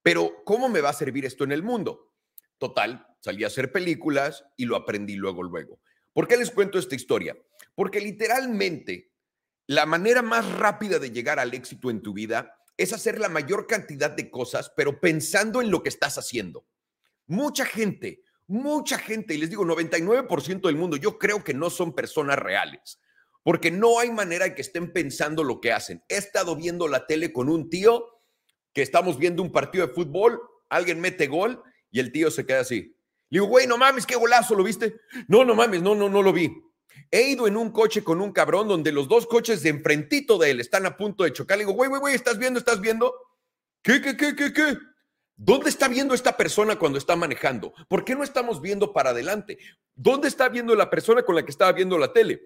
pero 0.03 0.43
¿cómo 0.45 0.69
me 0.69 0.81
va 0.81 0.91
a 0.91 0.95
servir 0.95 1.25
esto 1.25 1.45
en 1.45 1.53
el 1.53 1.63
mundo? 1.63 2.13
Total, 2.59 3.07
salí 3.21 3.45
a 3.45 3.49
hacer 3.49 3.73
películas 3.73 4.45
y 4.57 4.67
lo 4.67 4.77
aprendí 4.77 5.17
luego, 5.17 5.43
luego. 5.43 5.81
¿Por 6.13 6.27
qué 6.27 6.37
les 6.37 6.51
cuento 6.51 6.79
esta 6.79 6.95
historia? 6.95 7.37
Porque 7.75 8.01
literalmente 8.01 9.13
la 9.67 9.87
manera 9.87 10.21
más 10.21 10.51
rápida 10.53 10.99
de 10.99 11.11
llegar 11.11 11.39
al 11.39 11.55
éxito 11.55 11.91
en 11.91 12.03
tu 12.03 12.13
vida 12.13 12.57
es 12.77 12.93
hacer 12.93 13.19
la 13.21 13.29
mayor 13.29 13.67
cantidad 13.67 14.11
de 14.11 14.31
cosas, 14.31 14.73
pero 14.77 15.01
pensando 15.01 15.61
en 15.61 15.71
lo 15.71 15.83
que 15.83 15.91
estás 15.91 16.19
haciendo. 16.19 16.67
Mucha 17.27 17.65
gente, 17.65 18.23
mucha 18.47 18.99
gente, 18.99 19.35
y 19.35 19.39
les 19.39 19.51
digo, 19.51 19.65
99% 19.65 20.63
del 20.63 20.77
mundo, 20.77 20.97
yo 20.97 21.19
creo 21.19 21.45
que 21.45 21.55
no 21.55 21.71
son 21.71 21.95
personas 21.95 22.39
reales, 22.39 23.01
porque 23.45 23.71
no 23.71 24.01
hay 24.01 24.11
manera 24.11 24.47
de 24.47 24.55
que 24.55 24.63
estén 24.63 24.93
pensando 24.93 25.45
lo 25.45 25.61
que 25.61 25.73
hacen. 25.73 26.03
He 26.09 26.17
estado 26.17 26.57
viendo 26.57 26.89
la 26.89 27.07
tele 27.07 27.33
con 27.33 27.49
un 27.49 27.71
tío 27.71 28.05
que 28.73 28.83
estamos 28.83 29.19
viendo 29.19 29.43
un 29.43 29.53
partido 29.53 29.87
de 29.87 29.93
fútbol, 29.93 30.41
alguien 30.69 31.01
mete 31.01 31.27
gol 31.27 31.63
y 31.91 32.01
el 32.01 32.13
tío 32.13 32.31
se 32.31 32.47
queda 32.47 32.61
así. 32.61 32.97
Le 33.29 33.39
digo, 33.39 33.47
güey, 33.47 33.67
no 33.67 33.79
mames, 33.79 34.07
qué 34.07 34.17
golazo, 34.17 34.55
¿lo 34.55 34.65
viste? 34.65 35.01
No, 35.29 35.45
no 35.45 35.55
mames, 35.55 35.83
no, 35.83 35.95
no, 35.95 36.09
no 36.09 36.23
lo 36.23 36.33
vi. 36.33 36.53
He 37.11 37.31
ido 37.31 37.47
en 37.47 37.57
un 37.57 37.71
coche 37.71 38.03
con 38.03 38.21
un 38.21 38.33
cabrón 38.33 38.69
donde 38.69 38.93
los 38.93 39.09
dos 39.09 39.27
coches 39.27 39.63
de 39.63 39.71
enfrentito 39.71 40.39
de 40.39 40.51
él 40.51 40.61
están 40.61 40.87
a 40.87 40.97
punto 40.97 41.25
de 41.25 41.33
chocar. 41.33 41.59
Le 41.59 41.65
digo, 41.65 41.75
güey, 41.75 41.89
güey, 41.89 42.01
güey, 42.01 42.15
¿estás 42.15 42.39
viendo? 42.39 42.59
¿Estás 42.59 42.81
viendo? 42.81 43.15
¿Qué, 43.83 44.01
qué, 44.01 44.17
qué, 44.17 44.35
qué, 44.35 44.53
qué? 44.53 44.77
¿Dónde 45.37 45.71
está 45.71 45.89
viendo 45.89 46.15
esta 46.15 46.37
persona 46.37 46.77
cuando 46.77 46.99
está 46.99 47.17
manejando? 47.17 47.73
¿Por 47.89 48.05
qué 48.05 48.15
no 48.15 48.23
estamos 48.23 48.61
viendo 48.61 48.93
para 48.93 49.11
adelante? 49.11 49.59
¿Dónde 49.95 50.29
está 50.29 50.49
viendo 50.49 50.75
la 50.75 50.91
persona 50.91 51.23
con 51.23 51.35
la 51.35 51.45
que 51.45 51.51
estaba 51.51 51.73
viendo 51.73 51.97
la 51.99 52.13
tele? 52.13 52.43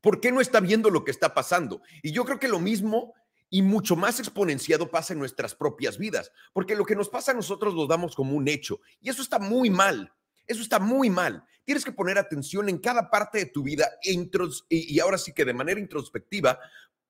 ¿Por 0.00 0.20
qué 0.20 0.32
no 0.32 0.40
está 0.40 0.60
viendo 0.60 0.90
lo 0.90 1.04
que 1.04 1.12
está 1.12 1.32
pasando? 1.32 1.80
Y 2.02 2.12
yo 2.12 2.24
creo 2.24 2.40
que 2.40 2.48
lo 2.48 2.58
mismo 2.58 3.14
y 3.50 3.62
mucho 3.62 3.96
más 3.96 4.18
exponenciado 4.18 4.90
pasa 4.90 5.12
en 5.12 5.18
nuestras 5.18 5.54
propias 5.54 5.98
vidas, 5.98 6.32
porque 6.52 6.76
lo 6.76 6.84
que 6.84 6.96
nos 6.96 7.08
pasa 7.08 7.32
a 7.32 7.34
nosotros 7.34 7.74
lo 7.74 7.86
damos 7.86 8.14
como 8.14 8.36
un 8.36 8.48
hecho 8.48 8.80
y 9.00 9.10
eso 9.10 9.22
está 9.22 9.38
muy 9.38 9.70
mal. 9.70 10.12
Eso 10.46 10.62
está 10.62 10.78
muy 10.78 11.08
mal. 11.08 11.44
Tienes 11.64 11.84
que 11.84 11.92
poner 11.92 12.18
atención 12.18 12.68
en 12.68 12.78
cada 12.78 13.10
parte 13.10 13.38
de 13.38 13.46
tu 13.46 13.62
vida 13.62 13.88
e 14.02 14.12
y 14.68 15.00
ahora 15.00 15.16
sí 15.16 15.32
que 15.32 15.44
de 15.44 15.54
manera 15.54 15.80
introspectiva, 15.80 16.58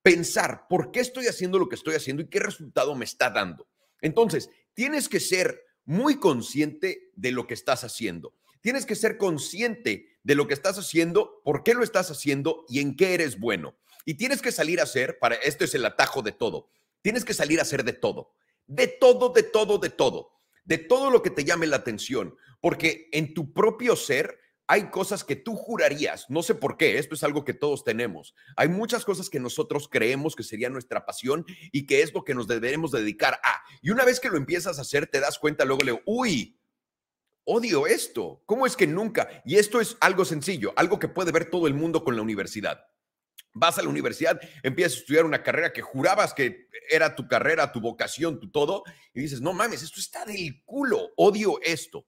pensar 0.02 0.66
por 0.68 0.92
qué 0.92 1.00
estoy 1.00 1.26
haciendo 1.26 1.58
lo 1.58 1.68
que 1.68 1.74
estoy 1.74 1.94
haciendo 1.94 2.22
y 2.22 2.28
qué 2.28 2.38
resultado 2.38 2.94
me 2.94 3.04
está 3.04 3.30
dando. 3.30 3.66
Entonces, 4.00 4.50
tienes 4.74 5.08
que 5.08 5.18
ser 5.18 5.62
muy 5.84 6.20
consciente 6.20 7.10
de 7.16 7.32
lo 7.32 7.46
que 7.46 7.54
estás 7.54 7.84
haciendo. 7.84 8.34
Tienes 8.60 8.86
que 8.86 8.94
ser 8.94 9.18
consciente 9.18 10.18
de 10.22 10.34
lo 10.34 10.46
que 10.46 10.54
estás 10.54 10.78
haciendo, 10.78 11.40
por 11.44 11.62
qué 11.64 11.74
lo 11.74 11.82
estás 11.82 12.10
haciendo 12.10 12.64
y 12.68 12.80
en 12.80 12.96
qué 12.96 13.14
eres 13.14 13.38
bueno. 13.38 13.76
Y 14.04 14.14
tienes 14.14 14.42
que 14.42 14.52
salir 14.52 14.80
a 14.80 14.84
hacer, 14.84 15.18
para 15.18 15.36
esto 15.36 15.64
es 15.64 15.74
el 15.74 15.84
atajo 15.84 16.22
de 16.22 16.32
todo, 16.32 16.68
tienes 17.02 17.24
que 17.24 17.34
salir 17.34 17.58
a 17.58 17.62
hacer 17.62 17.84
de 17.84 17.92
todo, 17.92 18.32
de 18.66 18.86
todo, 18.86 19.30
de 19.30 19.42
todo, 19.42 19.78
de 19.78 19.90
todo, 19.90 20.32
de 20.64 20.78
todo 20.78 21.10
lo 21.10 21.22
que 21.22 21.30
te 21.30 21.44
llame 21.44 21.66
la 21.66 21.76
atención, 21.76 22.36
porque 22.60 23.08
en 23.12 23.34
tu 23.34 23.52
propio 23.52 23.96
ser 23.96 24.38
hay 24.66 24.90
cosas 24.90 25.24
que 25.24 25.36
tú 25.36 25.56
jurarías, 25.56 26.26
no 26.30 26.42
sé 26.42 26.54
por 26.54 26.76
qué, 26.76 26.98
esto 26.98 27.14
es 27.14 27.22
algo 27.22 27.44
que 27.44 27.52
todos 27.52 27.84
tenemos. 27.84 28.34
Hay 28.56 28.68
muchas 28.68 29.04
cosas 29.04 29.28
que 29.28 29.38
nosotros 29.38 29.88
creemos 29.90 30.34
que 30.34 30.42
sería 30.42 30.70
nuestra 30.70 31.04
pasión 31.04 31.44
y 31.70 31.86
que 31.86 32.00
es 32.00 32.14
lo 32.14 32.24
que 32.24 32.34
nos 32.34 32.48
deberemos 32.48 32.90
dedicar 32.90 33.40
a. 33.42 33.62
Y 33.82 33.90
una 33.90 34.04
vez 34.04 34.20
que 34.20 34.30
lo 34.30 34.38
empiezas 34.38 34.78
a 34.78 34.82
hacer, 34.82 35.06
te 35.06 35.20
das 35.20 35.38
cuenta, 35.38 35.66
luego 35.66 35.82
le, 35.82 36.02
uy, 36.06 36.58
odio 37.44 37.86
esto. 37.86 38.42
¿Cómo 38.46 38.66
es 38.66 38.76
que 38.76 38.86
nunca? 38.86 39.42
Y 39.44 39.56
esto 39.56 39.80
es 39.80 39.98
algo 40.00 40.24
sencillo, 40.24 40.72
algo 40.76 40.98
que 40.98 41.08
puede 41.08 41.32
ver 41.32 41.50
todo 41.50 41.66
el 41.66 41.74
mundo 41.74 42.02
con 42.02 42.16
la 42.16 42.22
universidad. 42.22 42.86
Vas 43.54 43.78
a 43.78 43.82
la 43.82 43.88
universidad, 43.88 44.40
empiezas 44.62 44.94
a 44.94 45.00
estudiar 45.00 45.24
una 45.24 45.42
carrera 45.42 45.72
que 45.72 45.80
jurabas 45.80 46.34
que 46.34 46.68
era 46.90 47.14
tu 47.14 47.28
carrera, 47.28 47.72
tu 47.72 47.80
vocación, 47.80 48.40
tu 48.40 48.50
todo, 48.50 48.82
y 49.14 49.20
dices, 49.20 49.40
no 49.40 49.52
mames, 49.52 49.82
esto 49.82 50.00
está 50.00 50.24
del 50.24 50.62
culo, 50.64 51.12
odio 51.16 51.60
esto. 51.62 52.06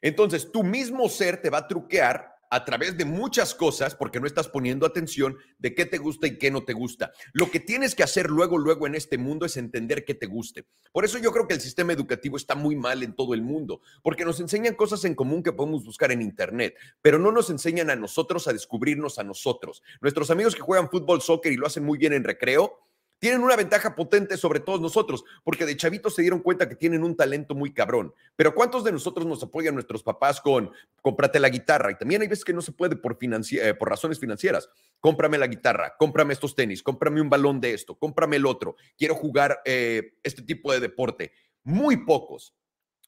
Entonces, 0.00 0.50
tu 0.50 0.62
mismo 0.62 1.08
ser 1.08 1.42
te 1.42 1.50
va 1.50 1.58
a 1.58 1.68
truquear 1.68 2.37
a 2.50 2.64
través 2.64 2.96
de 2.96 3.04
muchas 3.04 3.54
cosas 3.54 3.94
porque 3.94 4.20
no 4.20 4.26
estás 4.26 4.48
poniendo 4.48 4.86
atención 4.86 5.36
de 5.58 5.74
qué 5.74 5.86
te 5.86 5.98
gusta 5.98 6.26
y 6.26 6.38
qué 6.38 6.50
no 6.50 6.64
te 6.64 6.72
gusta. 6.72 7.12
Lo 7.32 7.50
que 7.50 7.60
tienes 7.60 7.94
que 7.94 8.02
hacer 8.02 8.30
luego, 8.30 8.58
luego 8.58 8.86
en 8.86 8.94
este 8.94 9.18
mundo 9.18 9.46
es 9.46 9.56
entender 9.56 10.04
qué 10.04 10.14
te 10.14 10.26
guste. 10.26 10.66
Por 10.92 11.04
eso 11.04 11.18
yo 11.18 11.32
creo 11.32 11.46
que 11.46 11.54
el 11.54 11.60
sistema 11.60 11.92
educativo 11.92 12.36
está 12.36 12.54
muy 12.54 12.76
mal 12.76 13.02
en 13.02 13.14
todo 13.14 13.34
el 13.34 13.42
mundo, 13.42 13.80
porque 14.02 14.24
nos 14.24 14.40
enseñan 14.40 14.74
cosas 14.74 15.04
en 15.04 15.14
común 15.14 15.42
que 15.42 15.52
podemos 15.52 15.84
buscar 15.84 16.12
en 16.12 16.22
Internet, 16.22 16.74
pero 17.02 17.18
no 17.18 17.32
nos 17.32 17.50
enseñan 17.50 17.90
a 17.90 17.96
nosotros 17.96 18.48
a 18.48 18.52
descubrirnos 18.52 19.18
a 19.18 19.24
nosotros. 19.24 19.82
Nuestros 20.00 20.30
amigos 20.30 20.54
que 20.54 20.62
juegan 20.62 20.90
fútbol, 20.90 21.22
soccer 21.22 21.52
y 21.52 21.56
lo 21.56 21.66
hacen 21.66 21.84
muy 21.84 21.98
bien 21.98 22.12
en 22.12 22.24
recreo, 22.24 22.87
tienen 23.18 23.42
una 23.42 23.56
ventaja 23.56 23.94
potente 23.94 24.36
sobre 24.36 24.60
todos 24.60 24.80
nosotros, 24.80 25.24
porque 25.44 25.66
de 25.66 25.76
chavitos 25.76 26.14
se 26.14 26.22
dieron 26.22 26.40
cuenta 26.40 26.68
que 26.68 26.76
tienen 26.76 27.02
un 27.02 27.16
talento 27.16 27.54
muy 27.54 27.72
cabrón. 27.72 28.14
Pero 28.36 28.54
¿cuántos 28.54 28.84
de 28.84 28.92
nosotros 28.92 29.26
nos 29.26 29.42
apoyan 29.42 29.74
nuestros 29.74 30.02
papás 30.02 30.40
con 30.40 30.70
cómprate 31.02 31.40
la 31.40 31.48
guitarra? 31.48 31.90
Y 31.90 31.96
también 31.96 32.22
hay 32.22 32.28
veces 32.28 32.44
que 32.44 32.52
no 32.52 32.62
se 32.62 32.72
puede 32.72 32.96
por, 32.96 33.18
eh, 33.20 33.74
por 33.74 33.88
razones 33.88 34.18
financieras. 34.18 34.68
Cómprame 35.00 35.38
la 35.38 35.46
guitarra, 35.46 35.94
cómprame 35.98 36.32
estos 36.32 36.54
tenis, 36.54 36.82
cómprame 36.82 37.20
un 37.20 37.30
balón 37.30 37.60
de 37.60 37.74
esto, 37.74 37.98
cómprame 37.98 38.36
el 38.36 38.46
otro. 38.46 38.76
Quiero 38.96 39.14
jugar 39.14 39.60
eh, 39.64 40.14
este 40.22 40.42
tipo 40.42 40.72
de 40.72 40.80
deporte. 40.80 41.32
Muy 41.64 42.04
pocos. 42.04 42.54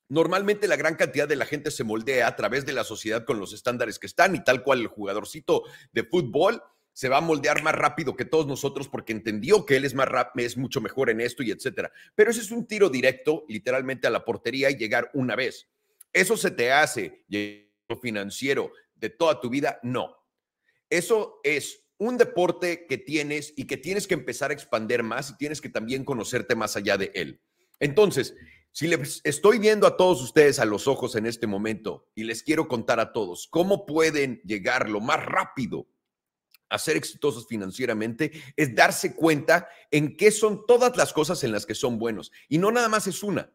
Normalmente 0.08 0.66
la 0.66 0.74
gran 0.74 0.96
cantidad 0.96 1.28
de 1.28 1.36
la 1.36 1.46
gente 1.46 1.70
se 1.70 1.84
moldea 1.84 2.26
a 2.26 2.34
través 2.34 2.66
de 2.66 2.72
la 2.72 2.82
sociedad 2.82 3.24
con 3.24 3.38
los 3.38 3.52
estándares 3.52 4.00
que 4.00 4.08
están 4.08 4.34
y 4.34 4.42
tal 4.42 4.64
cual 4.64 4.80
el 4.80 4.88
jugadorcito 4.88 5.62
de 5.92 6.02
fútbol 6.02 6.60
se 7.00 7.08
va 7.08 7.16
a 7.16 7.22
moldear 7.22 7.62
más 7.62 7.74
rápido 7.74 8.14
que 8.14 8.26
todos 8.26 8.46
nosotros 8.46 8.86
porque 8.86 9.12
entendió 9.12 9.64
que 9.64 9.76
él 9.76 9.86
es 9.86 9.94
más 9.94 10.06
rápido, 10.06 10.46
es 10.46 10.58
mucho 10.58 10.82
mejor 10.82 11.08
en 11.08 11.22
esto 11.22 11.42
y 11.42 11.50
etcétera. 11.50 11.90
Pero 12.14 12.30
ese 12.30 12.42
es 12.42 12.50
un 12.50 12.66
tiro 12.66 12.90
directo, 12.90 13.46
literalmente 13.48 14.06
a 14.06 14.10
la 14.10 14.22
portería 14.22 14.70
y 14.70 14.76
llegar 14.76 15.10
una 15.14 15.34
vez. 15.34 15.66
¿Eso 16.12 16.36
se 16.36 16.50
te 16.50 16.72
hace 16.72 17.24
financiero 18.02 18.70
de 18.96 19.08
toda 19.08 19.40
tu 19.40 19.48
vida? 19.48 19.80
No. 19.82 20.14
Eso 20.90 21.40
es 21.42 21.86
un 21.96 22.18
deporte 22.18 22.84
que 22.86 22.98
tienes 22.98 23.54
y 23.56 23.66
que 23.66 23.78
tienes 23.78 24.06
que 24.06 24.12
empezar 24.12 24.50
a 24.50 24.54
expander 24.54 25.02
más 25.02 25.30
y 25.30 25.38
tienes 25.38 25.62
que 25.62 25.70
también 25.70 26.04
conocerte 26.04 26.54
más 26.54 26.76
allá 26.76 26.98
de 26.98 27.12
él. 27.14 27.40
Entonces, 27.78 28.34
si 28.72 28.88
les 28.88 29.22
estoy 29.24 29.58
viendo 29.58 29.86
a 29.86 29.96
todos 29.96 30.20
ustedes 30.20 30.58
a 30.58 30.66
los 30.66 30.86
ojos 30.86 31.16
en 31.16 31.24
este 31.24 31.46
momento 31.46 32.10
y 32.14 32.24
les 32.24 32.42
quiero 32.42 32.68
contar 32.68 33.00
a 33.00 33.14
todos 33.14 33.48
cómo 33.50 33.86
pueden 33.86 34.42
llegar 34.44 34.90
lo 34.90 35.00
más 35.00 35.24
rápido 35.24 35.88
a 36.70 36.78
ser 36.78 36.96
exitosos 36.96 37.46
financieramente 37.46 38.32
es 38.56 38.74
darse 38.74 39.14
cuenta 39.14 39.68
en 39.90 40.16
qué 40.16 40.30
son 40.30 40.64
todas 40.66 40.96
las 40.96 41.12
cosas 41.12 41.44
en 41.44 41.52
las 41.52 41.66
que 41.66 41.74
son 41.74 41.98
buenos. 41.98 42.32
Y 42.48 42.58
no 42.58 42.70
nada 42.70 42.88
más 42.88 43.06
es 43.06 43.22
una. 43.22 43.52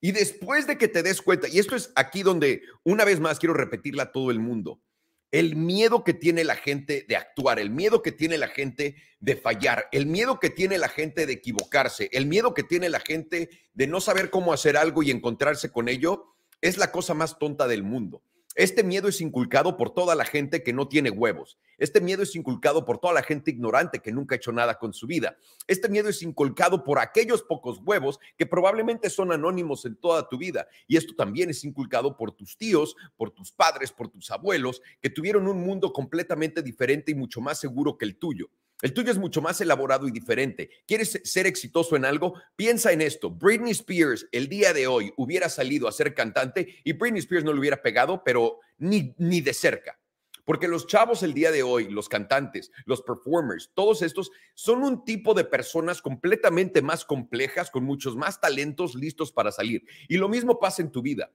Y 0.00 0.10
después 0.12 0.66
de 0.66 0.76
que 0.76 0.88
te 0.88 1.02
des 1.02 1.22
cuenta, 1.22 1.48
y 1.48 1.60
esto 1.60 1.76
es 1.76 1.92
aquí 1.94 2.22
donde 2.22 2.62
una 2.82 3.04
vez 3.04 3.20
más 3.20 3.38
quiero 3.38 3.54
repetirla 3.54 4.02
a 4.02 4.12
todo 4.12 4.32
el 4.32 4.40
mundo, 4.40 4.82
el 5.30 5.56
miedo 5.56 6.04
que 6.04 6.12
tiene 6.12 6.44
la 6.44 6.56
gente 6.56 7.06
de 7.08 7.16
actuar, 7.16 7.58
el 7.58 7.70
miedo 7.70 8.02
que 8.02 8.12
tiene 8.12 8.36
la 8.36 8.48
gente 8.48 8.96
de 9.20 9.36
fallar, 9.36 9.88
el 9.92 10.06
miedo 10.06 10.40
que 10.40 10.50
tiene 10.50 10.76
la 10.76 10.88
gente 10.88 11.24
de 11.24 11.32
equivocarse, 11.32 12.10
el 12.12 12.26
miedo 12.26 12.52
que 12.52 12.64
tiene 12.64 12.90
la 12.90 13.00
gente 13.00 13.48
de 13.72 13.86
no 13.86 14.00
saber 14.00 14.28
cómo 14.28 14.52
hacer 14.52 14.76
algo 14.76 15.02
y 15.02 15.10
encontrarse 15.10 15.70
con 15.70 15.88
ello, 15.88 16.34
es 16.60 16.76
la 16.76 16.92
cosa 16.92 17.14
más 17.14 17.38
tonta 17.38 17.66
del 17.66 17.82
mundo. 17.82 18.22
Este 18.54 18.82
miedo 18.82 19.08
es 19.08 19.20
inculcado 19.20 19.76
por 19.76 19.94
toda 19.94 20.14
la 20.14 20.24
gente 20.24 20.62
que 20.62 20.72
no 20.72 20.88
tiene 20.88 21.10
huevos. 21.10 21.58
Este 21.82 22.00
miedo 22.00 22.22
es 22.22 22.36
inculcado 22.36 22.84
por 22.84 22.98
toda 22.98 23.12
la 23.12 23.24
gente 23.24 23.50
ignorante 23.50 23.98
que 23.98 24.12
nunca 24.12 24.36
ha 24.36 24.38
hecho 24.38 24.52
nada 24.52 24.78
con 24.78 24.92
su 24.92 25.08
vida. 25.08 25.36
Este 25.66 25.88
miedo 25.88 26.08
es 26.10 26.22
inculcado 26.22 26.84
por 26.84 27.00
aquellos 27.00 27.42
pocos 27.42 27.80
huevos 27.84 28.20
que 28.38 28.46
probablemente 28.46 29.10
son 29.10 29.32
anónimos 29.32 29.84
en 29.84 29.96
toda 29.96 30.28
tu 30.28 30.38
vida. 30.38 30.68
Y 30.86 30.96
esto 30.96 31.16
también 31.16 31.50
es 31.50 31.64
inculcado 31.64 32.16
por 32.16 32.30
tus 32.30 32.56
tíos, 32.56 32.94
por 33.16 33.32
tus 33.32 33.50
padres, 33.50 33.90
por 33.90 34.06
tus 34.06 34.30
abuelos, 34.30 34.80
que 35.00 35.10
tuvieron 35.10 35.48
un 35.48 35.58
mundo 35.58 35.92
completamente 35.92 36.62
diferente 36.62 37.10
y 37.10 37.16
mucho 37.16 37.40
más 37.40 37.58
seguro 37.58 37.98
que 37.98 38.04
el 38.04 38.16
tuyo. 38.16 38.48
El 38.80 38.94
tuyo 38.94 39.10
es 39.10 39.18
mucho 39.18 39.42
más 39.42 39.60
elaborado 39.60 40.06
y 40.06 40.12
diferente. 40.12 40.70
¿Quieres 40.86 41.20
ser 41.24 41.48
exitoso 41.48 41.96
en 41.96 42.04
algo? 42.04 42.34
Piensa 42.54 42.92
en 42.92 43.00
esto. 43.00 43.28
Britney 43.28 43.72
Spears 43.72 44.28
el 44.30 44.48
día 44.48 44.72
de 44.72 44.86
hoy 44.86 45.12
hubiera 45.16 45.48
salido 45.48 45.88
a 45.88 45.92
ser 45.92 46.14
cantante 46.14 46.76
y 46.84 46.92
Britney 46.92 47.18
Spears 47.18 47.44
no 47.44 47.52
le 47.52 47.58
hubiera 47.58 47.82
pegado, 47.82 48.22
pero 48.22 48.60
ni, 48.78 49.16
ni 49.18 49.40
de 49.40 49.52
cerca. 49.52 49.98
Porque 50.44 50.68
los 50.68 50.86
chavos 50.86 51.22
el 51.22 51.34
día 51.34 51.50
de 51.50 51.62
hoy, 51.62 51.88
los 51.88 52.08
cantantes, 52.08 52.70
los 52.84 53.02
performers, 53.02 53.70
todos 53.74 54.02
estos 54.02 54.30
son 54.54 54.82
un 54.82 55.04
tipo 55.04 55.34
de 55.34 55.44
personas 55.44 56.02
completamente 56.02 56.82
más 56.82 57.04
complejas, 57.04 57.70
con 57.70 57.84
muchos 57.84 58.16
más 58.16 58.40
talentos 58.40 58.94
listos 58.94 59.32
para 59.32 59.52
salir. 59.52 59.84
Y 60.08 60.16
lo 60.16 60.28
mismo 60.28 60.58
pasa 60.58 60.82
en 60.82 60.90
tu 60.90 61.02
vida. 61.02 61.30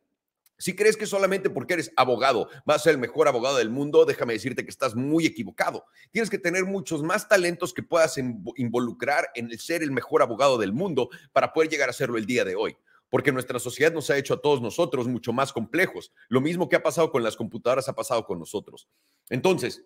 Si 0.60 0.76
crees 0.76 0.98
que 0.98 1.06
solamente 1.06 1.52
porque 1.52 1.76
eres 1.76 1.92
abogado 1.96 2.50
vas 2.66 2.78
a 2.78 2.84
ser 2.86 2.94
el 2.94 2.98
mejor 2.98 3.28
abogado 3.28 3.58
del 3.58 3.70
mundo, 3.70 4.06
déjame 4.06 4.34
decirte 4.34 4.64
que 4.64 4.72
estás 4.72 4.96
muy 4.96 5.28
equivocado. 5.28 5.86
Tienes 6.12 6.32
que 6.32 6.40
tener 6.40 6.66
muchos 6.66 7.04
más 7.04 7.30
talentos 7.30 7.76
que 7.76 7.84
puedas 7.84 8.18
involucrar 8.18 9.30
en 9.36 9.52
el 9.52 9.60
ser 9.60 9.84
el 9.84 9.92
mejor 9.92 10.24
abogado 10.24 10.58
del 10.58 10.74
mundo 10.74 11.10
para 11.32 11.54
poder 11.54 11.70
llegar 11.70 11.90
a 11.90 11.94
serlo 11.94 12.18
el 12.18 12.26
día 12.26 12.44
de 12.44 12.56
hoy. 12.56 12.76
Porque 13.10 13.32
nuestra 13.32 13.60
sociedad 13.60 13.94
nos 13.94 14.10
ha 14.10 14.18
hecho 14.18 14.34
a 14.34 14.42
todos 14.42 14.62
nosotros 14.62 15.08
mucho 15.08 15.34
más 15.34 15.54
complejos. 15.54 16.12
Lo 16.30 16.42
mismo 16.42 16.68
que 16.68 16.76
ha 16.76 16.84
pasado 16.84 17.12
con 17.12 17.24
las 17.24 17.36
computadoras 17.36 17.88
ha 17.90 17.96
pasado 17.96 18.26
con 18.26 18.40
nosotros. 18.40 18.90
Entonces, 19.30 19.86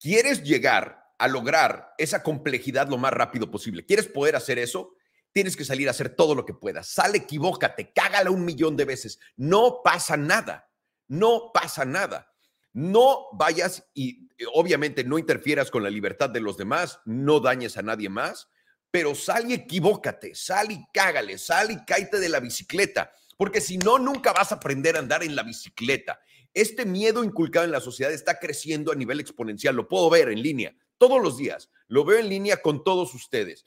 ¿quieres 0.00 0.42
llegar 0.42 1.04
a 1.18 1.28
lograr 1.28 1.94
esa 1.98 2.22
complejidad 2.22 2.88
lo 2.88 2.98
más 2.98 3.12
rápido 3.12 3.50
posible? 3.50 3.84
¿Quieres 3.84 4.06
poder 4.06 4.36
hacer 4.36 4.58
eso? 4.58 4.94
tienes 5.36 5.54
que 5.54 5.66
salir 5.66 5.86
a 5.86 5.90
hacer 5.90 6.08
todo 6.08 6.34
lo 6.34 6.46
que 6.46 6.54
puedas. 6.54 6.88
Sale, 6.88 7.18
equivócate, 7.18 7.92
cágala 7.92 8.30
un 8.30 8.42
millón 8.42 8.74
de 8.74 8.86
veces. 8.86 9.20
No 9.36 9.82
pasa 9.84 10.16
nada. 10.16 10.70
No 11.08 11.50
pasa 11.52 11.84
nada. 11.84 12.32
No 12.72 13.26
vayas 13.34 13.86
y 13.92 14.30
obviamente 14.54 15.04
no 15.04 15.18
interfieras 15.18 15.70
con 15.70 15.82
la 15.82 15.90
libertad 15.90 16.30
de 16.30 16.40
los 16.40 16.56
demás, 16.56 17.00
no 17.04 17.40
dañes 17.40 17.76
a 17.76 17.82
nadie 17.82 18.08
más, 18.08 18.48
pero 18.90 19.14
sal 19.14 19.50
y 19.50 19.54
equivócate, 19.54 20.34
sal 20.34 20.70
y 20.70 20.84
cágale, 20.92 21.38
sal 21.38 21.70
y 21.70 21.84
cáete 21.84 22.18
de 22.18 22.28
la 22.28 22.40
bicicleta, 22.40 23.12
porque 23.36 23.60
si 23.60 23.78
no, 23.78 23.98
nunca 23.98 24.32
vas 24.32 24.52
a 24.52 24.56
aprender 24.56 24.96
a 24.96 25.00
andar 25.00 25.22
en 25.22 25.36
la 25.36 25.42
bicicleta. 25.42 26.18
Este 26.54 26.86
miedo 26.86 27.22
inculcado 27.22 27.66
en 27.66 27.72
la 27.72 27.80
sociedad 27.80 28.12
está 28.12 28.38
creciendo 28.38 28.92
a 28.92 28.94
nivel 28.94 29.20
exponencial, 29.20 29.76
lo 29.76 29.88
puedo 29.88 30.08
ver 30.08 30.30
en 30.30 30.42
línea 30.42 30.74
todos 30.98 31.22
los 31.22 31.36
días, 31.36 31.68
lo 31.88 32.04
veo 32.04 32.18
en 32.18 32.30
línea 32.30 32.62
con 32.62 32.82
todos 32.82 33.14
ustedes 33.14 33.66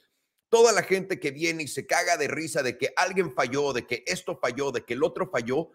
toda 0.50 0.72
la 0.72 0.82
gente 0.82 1.18
que 1.18 1.30
viene 1.30 1.62
y 1.62 1.68
se 1.68 1.86
caga 1.86 2.18
de 2.18 2.28
risa 2.28 2.62
de 2.62 2.76
que 2.76 2.92
alguien 2.96 3.32
falló, 3.32 3.72
de 3.72 3.86
que 3.86 4.04
esto 4.06 4.36
falló, 4.36 4.72
de 4.72 4.84
que 4.84 4.94
el 4.94 5.04
otro 5.04 5.30
falló, 5.30 5.70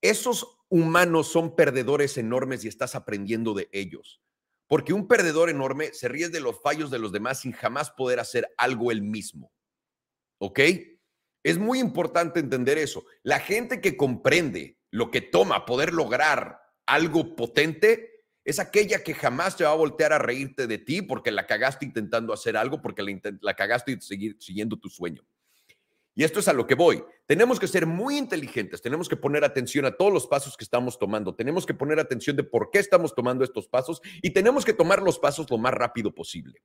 esos 0.00 0.58
humanos 0.68 1.28
son 1.28 1.54
perdedores 1.54 2.18
enormes 2.18 2.64
y 2.64 2.68
estás 2.68 2.94
aprendiendo 2.94 3.54
de 3.54 3.68
ellos. 3.70 4.20
Porque 4.66 4.92
un 4.92 5.06
perdedor 5.06 5.50
enorme 5.50 5.92
se 5.92 6.08
ríe 6.08 6.28
de 6.28 6.40
los 6.40 6.60
fallos 6.60 6.90
de 6.90 6.98
los 6.98 7.12
demás 7.12 7.40
sin 7.40 7.52
jamás 7.52 7.90
poder 7.90 8.20
hacer 8.20 8.48
algo 8.56 8.90
él 8.90 9.02
mismo. 9.02 9.52
¿Ok? 10.38 10.60
Es 11.42 11.58
muy 11.58 11.78
importante 11.78 12.40
entender 12.40 12.78
eso. 12.78 13.04
La 13.22 13.38
gente 13.38 13.80
que 13.80 13.96
comprende 13.96 14.78
lo 14.90 15.10
que 15.10 15.20
toma 15.20 15.66
poder 15.66 15.92
lograr 15.92 16.60
algo 16.86 17.36
potente 17.36 18.14
es 18.44 18.58
aquella 18.58 19.02
que 19.02 19.14
jamás 19.14 19.56
te 19.56 19.64
va 19.64 19.70
a 19.70 19.76
voltear 19.76 20.12
a 20.12 20.18
reírte 20.18 20.66
de 20.66 20.78
ti 20.78 21.02
porque 21.02 21.30
la 21.30 21.46
cagaste 21.46 21.84
intentando 21.84 22.32
hacer 22.32 22.56
algo, 22.56 22.82
porque 22.82 23.02
la, 23.40 23.54
cagaste 23.54 23.92
y 23.92 24.00
seguir 24.00 24.36
siguiendo 24.38 24.78
tu 24.78 24.88
sueño. 24.88 25.24
Y 26.14 26.24
esto 26.24 26.40
es 26.40 26.48
a 26.48 26.52
lo 26.52 26.66
que 26.66 26.74
voy. 26.74 27.02
Tenemos 27.26 27.58
que 27.58 27.66
ser 27.66 27.86
muy 27.86 28.16
inteligentes, 28.16 28.80
tenemos 28.80 29.08
que 29.08 29.16
poner 29.16 29.44
atención 29.44 29.84
a 29.84 29.96
todos 29.96 30.12
los 30.12 30.26
pasos 30.26 30.56
que 30.56 30.64
estamos 30.64 30.98
tomando, 30.98 31.34
tenemos 31.34 31.66
que 31.66 31.74
poner 31.74 31.98
atención 31.98 32.36
de 32.36 32.44
por 32.44 32.70
qué 32.70 32.78
estamos 32.78 33.14
tomando 33.14 33.44
estos 33.44 33.66
pasos 33.66 34.00
y 34.22 34.30
tenemos 34.30 34.64
que 34.64 34.72
tomar 34.72 35.02
los 35.02 35.18
pasos 35.18 35.50
lo 35.50 35.58
más 35.58 35.74
rápido 35.74 36.14
posible. 36.14 36.62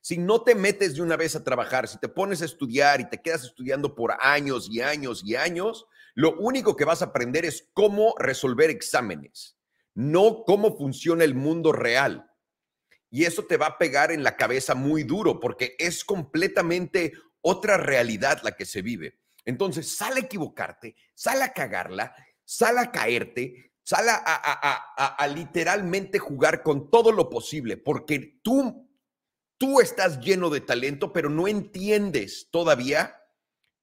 Si 0.00 0.16
no 0.16 0.42
te 0.42 0.54
metes 0.54 0.94
de 0.94 1.02
una 1.02 1.16
vez 1.16 1.36
a 1.36 1.44
trabajar, 1.44 1.88
si 1.88 1.98
te 1.98 2.08
pones 2.08 2.40
a 2.40 2.46
estudiar 2.46 3.00
y 3.00 3.08
te 3.10 3.20
quedas 3.20 3.44
estudiando 3.44 3.94
por 3.94 4.14
años 4.20 4.68
y 4.70 4.80
años 4.80 5.22
y 5.24 5.34
años, 5.36 5.86
lo 6.14 6.38
único 6.38 6.76
que 6.76 6.84
vas 6.84 7.02
a 7.02 7.06
aprender 7.06 7.44
es 7.44 7.68
cómo 7.74 8.14
resolver 8.18 8.70
exámenes 8.70 9.58
no 9.98 10.44
cómo 10.46 10.76
funciona 10.76 11.24
el 11.24 11.34
mundo 11.34 11.72
real. 11.72 12.30
Y 13.10 13.24
eso 13.24 13.46
te 13.46 13.56
va 13.56 13.66
a 13.66 13.78
pegar 13.78 14.12
en 14.12 14.22
la 14.22 14.36
cabeza 14.36 14.76
muy 14.76 15.02
duro 15.02 15.40
porque 15.40 15.74
es 15.76 16.04
completamente 16.04 17.14
otra 17.40 17.76
realidad 17.76 18.40
la 18.42 18.52
que 18.52 18.66
se 18.66 18.82
vive. 18.82 19.18
Entonces, 19.44 19.96
sale 19.96 20.20
a 20.20 20.24
equivocarte, 20.24 20.94
sale 21.14 21.44
a 21.44 21.52
cagarla, 21.52 22.14
sale 22.44 22.80
a 22.80 22.90
caerte, 22.90 23.72
sale 23.82 24.10
a, 24.10 25.26
literalmente 25.34 26.18
jugar 26.18 26.62
con 26.62 26.90
todo 26.90 27.10
lo 27.10 27.30
posible 27.30 27.78
porque 27.78 28.40
tú, 28.42 28.86
tú 29.56 29.80
estás 29.80 30.20
lleno 30.20 30.50
de 30.50 30.60
talento, 30.60 31.12
pero 31.12 31.30
no 31.30 31.48
entiendes 31.48 32.48
todavía 32.50 33.16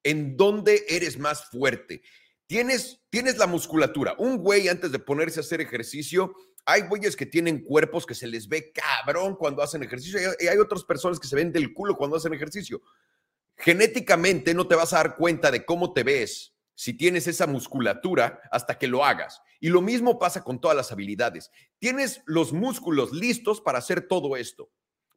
en 0.03 0.38
dónde 0.38 0.85
eres 0.88 1.17
más 1.17 1.45
fuerte. 1.45 2.03
Tienes, 2.45 3.01
tienes 3.09 3.39
la 3.39 3.47
musculatura. 3.47 4.13
Un 4.19 4.38
güey 4.38 4.67
antes 4.67 4.91
de 4.91 5.00
ponerse 5.00 5.39
a 5.39 5.41
hacer 5.41 5.62
ejercicio, 5.62 6.35
hay 6.65 6.81
güeyes 6.81 7.15
que 7.15 7.25
tienen 7.25 7.63
cuerpos 7.63 8.05
que 8.05 8.13
se 8.13 8.27
les 8.27 8.47
ve 8.47 8.71
cabrón 8.71 9.35
cuando 9.35 9.63
hacen 9.63 9.81
ejercicio 9.81 10.19
y 10.39 10.47
hay 10.47 10.57
otras 10.57 10.83
personas 10.83 11.19
que 11.19 11.27
se 11.27 11.35
ven 11.35 11.51
del 11.51 11.74
culo 11.74 11.95
cuando 11.95 12.17
hacen 12.17 12.33
ejercicio. 12.33 12.81
Genéticamente 13.57 14.53
no 14.53 14.67
te 14.67 14.75
vas 14.75 14.93
a 14.93 14.97
dar 14.97 15.15
cuenta 15.15 15.51
de 15.51 15.65
cómo 15.65 15.93
te 15.93 16.03
ves 16.03 16.55
si 16.75 16.93
tienes 16.93 17.27
esa 17.27 17.47
musculatura 17.47 18.41
hasta 18.51 18.77
que 18.77 18.88
lo 18.88 19.05
hagas. 19.05 19.41
Y 19.59 19.69
lo 19.69 19.81
mismo 19.81 20.19
pasa 20.19 20.43
con 20.43 20.59
todas 20.59 20.75
las 20.75 20.91
habilidades. 20.91 21.51
Tienes 21.79 22.21
los 22.25 22.53
músculos 22.53 23.13
listos 23.13 23.62
para 23.62 23.79
hacer 23.79 24.07
todo 24.07 24.35
esto, 24.35 24.69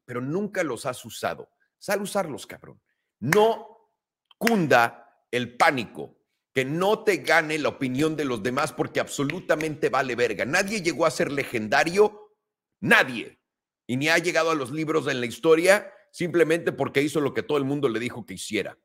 pero 0.04 0.20
nunca 0.20 0.62
los 0.62 0.86
has 0.86 1.04
usado. 1.04 1.50
Sal 1.78 2.00
usarlos, 2.00 2.46
cabrón. 2.46 2.80
No 3.18 3.90
cunda 4.38 5.24
el 5.30 5.56
pánico 5.56 6.16
que 6.54 6.64
no 6.64 7.04
te 7.04 7.18
gane 7.18 7.58
la 7.58 7.68
opinión 7.68 8.16
de 8.16 8.24
los 8.24 8.42
demás 8.42 8.72
porque 8.72 9.00
absolutamente 9.00 9.90
vale 9.90 10.14
verga. 10.14 10.44
Nadie 10.44 10.82
llegó 10.82 11.06
a 11.06 11.10
ser 11.10 11.30
legendario, 11.30 12.34
nadie. 12.80 13.40
Y 13.86 13.96
ni 13.96 14.08
ha 14.08 14.18
llegado 14.18 14.50
a 14.50 14.54
los 14.54 14.70
libros 14.70 15.06
en 15.08 15.20
la 15.20 15.26
historia 15.26 15.92
simplemente 16.12 16.72
porque 16.72 17.02
hizo 17.02 17.20
lo 17.20 17.34
que 17.34 17.42
todo 17.42 17.58
el 17.58 17.64
mundo 17.64 17.88
le 17.88 18.00
dijo 18.00 18.26
que 18.26 18.34
hiciera. 18.34 18.78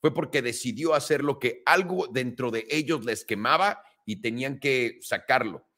Fue 0.00 0.14
porque 0.14 0.42
decidió 0.42 0.94
hacer 0.94 1.24
lo 1.24 1.38
que 1.38 1.62
algo 1.66 2.06
dentro 2.06 2.50
de 2.50 2.66
ellos 2.70 3.04
les 3.04 3.24
quemaba 3.24 3.82
y 4.06 4.20
tenían 4.20 4.58
que 4.58 4.98
sacarlo. 5.00 5.68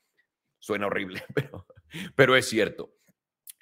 Suena 0.59 0.87
horrible, 0.87 1.25
pero, 1.35 1.67
pero 2.15 2.37
es 2.37 2.47
cierto. 2.47 2.95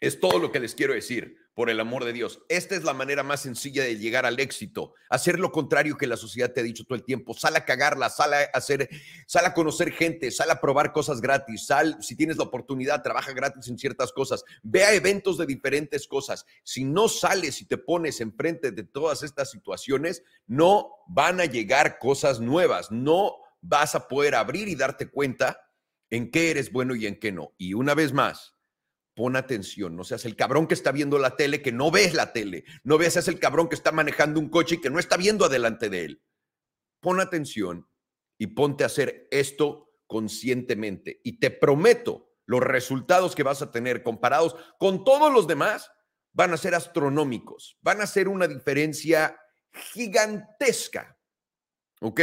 Es 0.00 0.21
todo 0.21 0.38
lo 0.38 0.52
que 0.52 0.61
les 0.61 0.75
quiero 0.75 0.95
decir. 0.95 1.37
Por 1.59 1.71
el 1.71 1.81
amor 1.81 2.05
de 2.05 2.12
Dios. 2.12 2.41
Esta 2.49 2.77
es 2.77 2.85
la 2.85 2.95
manera 2.95 3.25
más 3.25 3.41
sencilla 3.41 3.83
de 3.83 3.99
llegar 3.99 4.25
al 4.25 4.38
éxito. 4.38 4.95
Hacer 5.11 5.41
lo 5.41 5.50
contrario 5.50 5.97
que 5.97 6.07
la 6.07 6.17
sociedad 6.17 6.53
te 6.53 6.61
ha 6.61 6.62
dicho 6.62 6.85
todo 6.85 6.95
el 6.95 7.03
tiempo. 7.03 7.35
Sal 7.35 7.57
a 7.57 7.65
cagarla, 7.65 8.11
sal 8.11 8.33
a 8.33 8.43
hacer, 8.55 8.88
sal 9.27 9.45
a 9.45 9.55
conocer 9.55 9.91
gente, 9.91 10.31
sal 10.31 10.53
a 10.53 10.61
probar 10.61 10.93
cosas 10.93 11.21
gratis, 11.21 11.67
sal, 11.67 11.97
si 12.00 12.15
tienes 12.15 12.37
la 12.37 12.45
oportunidad, 12.45 13.03
trabaja 13.03 13.33
gratis 13.33 13.67
en 13.67 13.77
ciertas 13.77 14.12
cosas. 14.12 14.45
Ve 14.62 14.85
a 14.85 14.95
eventos 14.95 15.37
de 15.37 15.47
diferentes 15.47 16.07
cosas. 16.07 16.47
Si 16.62 16.85
no 16.85 17.09
sales 17.09 17.61
y 17.61 17.65
te 17.65 17.77
pones 17.77 18.21
enfrente 18.21 18.71
de 18.71 18.85
todas 18.85 19.25
estas 19.25 19.50
situaciones, 19.50 20.23
no 20.47 20.93
van 21.09 21.41
a 21.41 21.47
llegar 21.47 21.99
cosas 21.99 22.38
nuevas. 22.38 22.93
No 22.93 23.35
vas 23.62 23.97
a 23.97 24.07
poder 24.07 24.37
abrir 24.37 24.69
y 24.69 24.77
darte 24.77 25.11
cuenta 25.11 25.61
en 26.09 26.31
qué 26.31 26.53
eres 26.53 26.71
bueno 26.71 26.95
y 26.95 27.09
en 27.09 27.19
qué 27.19 27.33
no. 27.33 27.53
Y 27.59 27.75
una 27.75 27.97
vez 27.97 28.12
más, 28.12 28.55
pon 29.18 29.34
atención, 29.34 29.96
no 29.96 30.04
seas 30.04 30.25
el 30.26 30.37
cabrón 30.37 30.68
que 30.68 30.75
está 30.75 30.92
viendo 30.92 31.18
la 31.18 31.34
tele, 31.34 31.60
que 31.60 31.72
no 31.72 31.90
ves 31.90 32.14
la 32.14 32.32
tele, 32.32 32.62
no 32.84 32.98
veas, 32.98 33.14
seas 33.14 33.26
el 33.26 33.40
cabrón 33.40 33.68
que 33.68 33.75
está 33.75 33.90
manejando 33.90 34.38
un 34.38 34.48
coche 34.48 34.76
y 34.76 34.80
que 34.80 34.90
no 34.90 35.00
está 35.00 35.16
viendo 35.16 35.44
adelante 35.44 35.90
de 35.90 36.04
él. 36.04 36.22
Pon 37.00 37.18
atención 37.18 37.90
y 38.38 38.46
ponte 38.46 38.84
a 38.84 38.87
hacer 38.87 39.26
esto 39.32 39.90
conscientemente. 40.06 41.20
Y 41.25 41.40
te 41.40 41.50
prometo, 41.50 42.30
los 42.46 42.60
resultados 42.60 43.34
que 43.34 43.42
vas 43.42 43.60
a 43.60 43.72
tener 43.72 44.04
comparados 44.04 44.54
con 44.78 45.02
todos 45.02 45.32
los 45.32 45.48
demás 45.48 45.90
van 46.32 46.52
a 46.52 46.56
ser 46.56 46.76
astronómicos, 46.76 47.76
van 47.80 48.00
a 48.00 48.06
ser 48.06 48.28
una 48.28 48.46
diferencia 48.46 49.37
gigantesca. 49.72 51.18
¿Ok? 52.02 52.20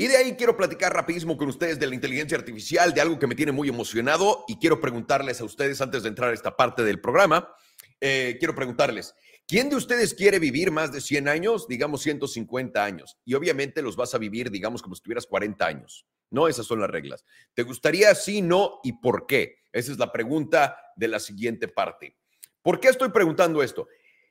Y 0.00 0.06
de 0.06 0.16
ahí 0.16 0.36
quiero 0.36 0.56
platicar 0.56 0.94
rapidísimo 0.94 1.36
con 1.36 1.48
ustedes 1.48 1.80
de 1.80 1.88
la 1.88 1.94
inteligencia 1.96 2.38
artificial, 2.38 2.94
de 2.94 3.00
algo 3.00 3.18
que 3.18 3.26
me 3.26 3.34
tiene 3.34 3.50
muy 3.50 3.68
emocionado 3.68 4.44
y 4.46 4.56
quiero 4.56 4.80
preguntarles 4.80 5.40
a 5.40 5.44
ustedes 5.44 5.80
antes 5.80 6.04
de 6.04 6.08
entrar 6.08 6.30
a 6.30 6.34
esta 6.34 6.56
parte 6.56 6.84
del 6.84 7.00
programa, 7.00 7.52
eh, 8.00 8.36
quiero 8.38 8.54
preguntarles, 8.54 9.12
¿quién 9.48 9.68
de 9.68 9.74
ustedes 9.74 10.14
quiere 10.14 10.38
vivir 10.38 10.70
más 10.70 10.92
de 10.92 11.00
100 11.00 11.26
años? 11.26 11.66
Digamos 11.66 12.00
150 12.02 12.84
años. 12.84 13.18
Y 13.24 13.34
obviamente 13.34 13.82
los 13.82 13.96
vas 13.96 14.14
a 14.14 14.18
vivir, 14.18 14.52
digamos, 14.52 14.82
como 14.82 14.94
si 14.94 15.02
tuvieras 15.02 15.26
40 15.26 15.66
años. 15.66 16.06
No, 16.30 16.46
esas 16.46 16.64
son 16.64 16.78
las 16.78 16.90
reglas. 16.90 17.24
¿Te 17.54 17.64
gustaría 17.64 18.14
sí, 18.14 18.40
no 18.40 18.78
y 18.84 18.92
por 19.00 19.26
qué? 19.26 19.56
Esa 19.72 19.90
es 19.90 19.98
la 19.98 20.12
pregunta 20.12 20.76
de 20.94 21.08
la 21.08 21.18
siguiente 21.18 21.66
parte. 21.66 22.16
¿Por 22.62 22.78
qué 22.78 22.86
estoy 22.86 23.08
preguntando 23.08 23.64
esto? 23.64 23.88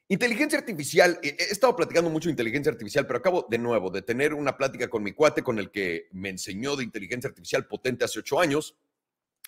Inteligencia 0.10 0.58
artificial, 0.58 1.20
he 1.22 1.36
estado 1.52 1.76
platicando 1.76 2.10
mucho 2.10 2.30
de 2.30 2.32
inteligencia 2.32 2.72
artificial, 2.72 3.06
pero 3.06 3.20
acabo 3.20 3.46
de 3.50 3.58
nuevo 3.58 3.90
de 3.90 4.02
tener 4.02 4.34
una 4.34 4.56
plática 4.56 4.90
con 4.90 5.04
mi 5.04 5.12
cuate 5.12 5.44
con 5.44 5.60
el 5.60 5.70
que 5.70 6.08
me 6.14 6.30
enseñó 6.30 6.78
de 6.78 6.86
inteligencia 6.86 7.28
artificial 7.28 7.68
potente 7.68 8.06
hace 8.06 8.20
ocho 8.20 8.40
años 8.40 8.78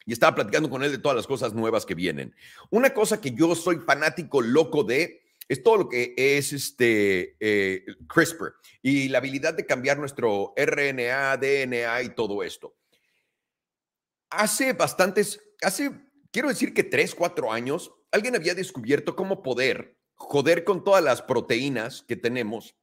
y 0.05 0.11
estaba 0.11 0.35
platicando 0.35 0.69
con 0.69 0.83
él 0.83 0.91
de 0.91 0.97
todas 0.97 1.15
las 1.15 1.27
cosas 1.27 1.53
nuevas 1.53 1.85
que 1.85 1.95
vienen. 1.95 2.35
Una 2.71 2.93
cosa 2.93 3.21
que 3.21 3.31
yo 3.31 3.55
soy 3.55 3.77
fanático 3.77 4.41
loco 4.41 4.83
de 4.83 5.21
es 5.47 5.63
todo 5.63 5.77
lo 5.77 5.89
que 5.89 6.13
es 6.17 6.51
este 6.51 7.37
eh, 7.39 7.85
CRISPR 8.07 8.53
y 8.81 9.07
la 9.07 9.19
habilidad 9.19 9.53
de 9.53 9.65
cambiar 9.65 9.97
nuestro 9.97 10.53
RNA, 10.57 11.37
DNA 11.37 12.03
y 12.03 12.09
todo 12.15 12.43
esto. 12.43 12.75
Hace 14.29 14.73
bastantes, 14.73 15.41
hace, 15.61 15.91
quiero 16.31 16.49
decir 16.49 16.73
que 16.73 16.83
tres, 16.83 17.15
cuatro 17.15 17.51
años, 17.51 17.91
alguien 18.11 18.35
había 18.35 18.53
descubierto 18.53 19.15
cómo 19.15 19.41
poder 19.41 19.98
joder 20.19 20.63
con 20.63 20.83
todas 20.83 21.03
las 21.03 21.21
proteínas 21.21 22.03
que 22.03 22.15
tenemos 22.15 22.75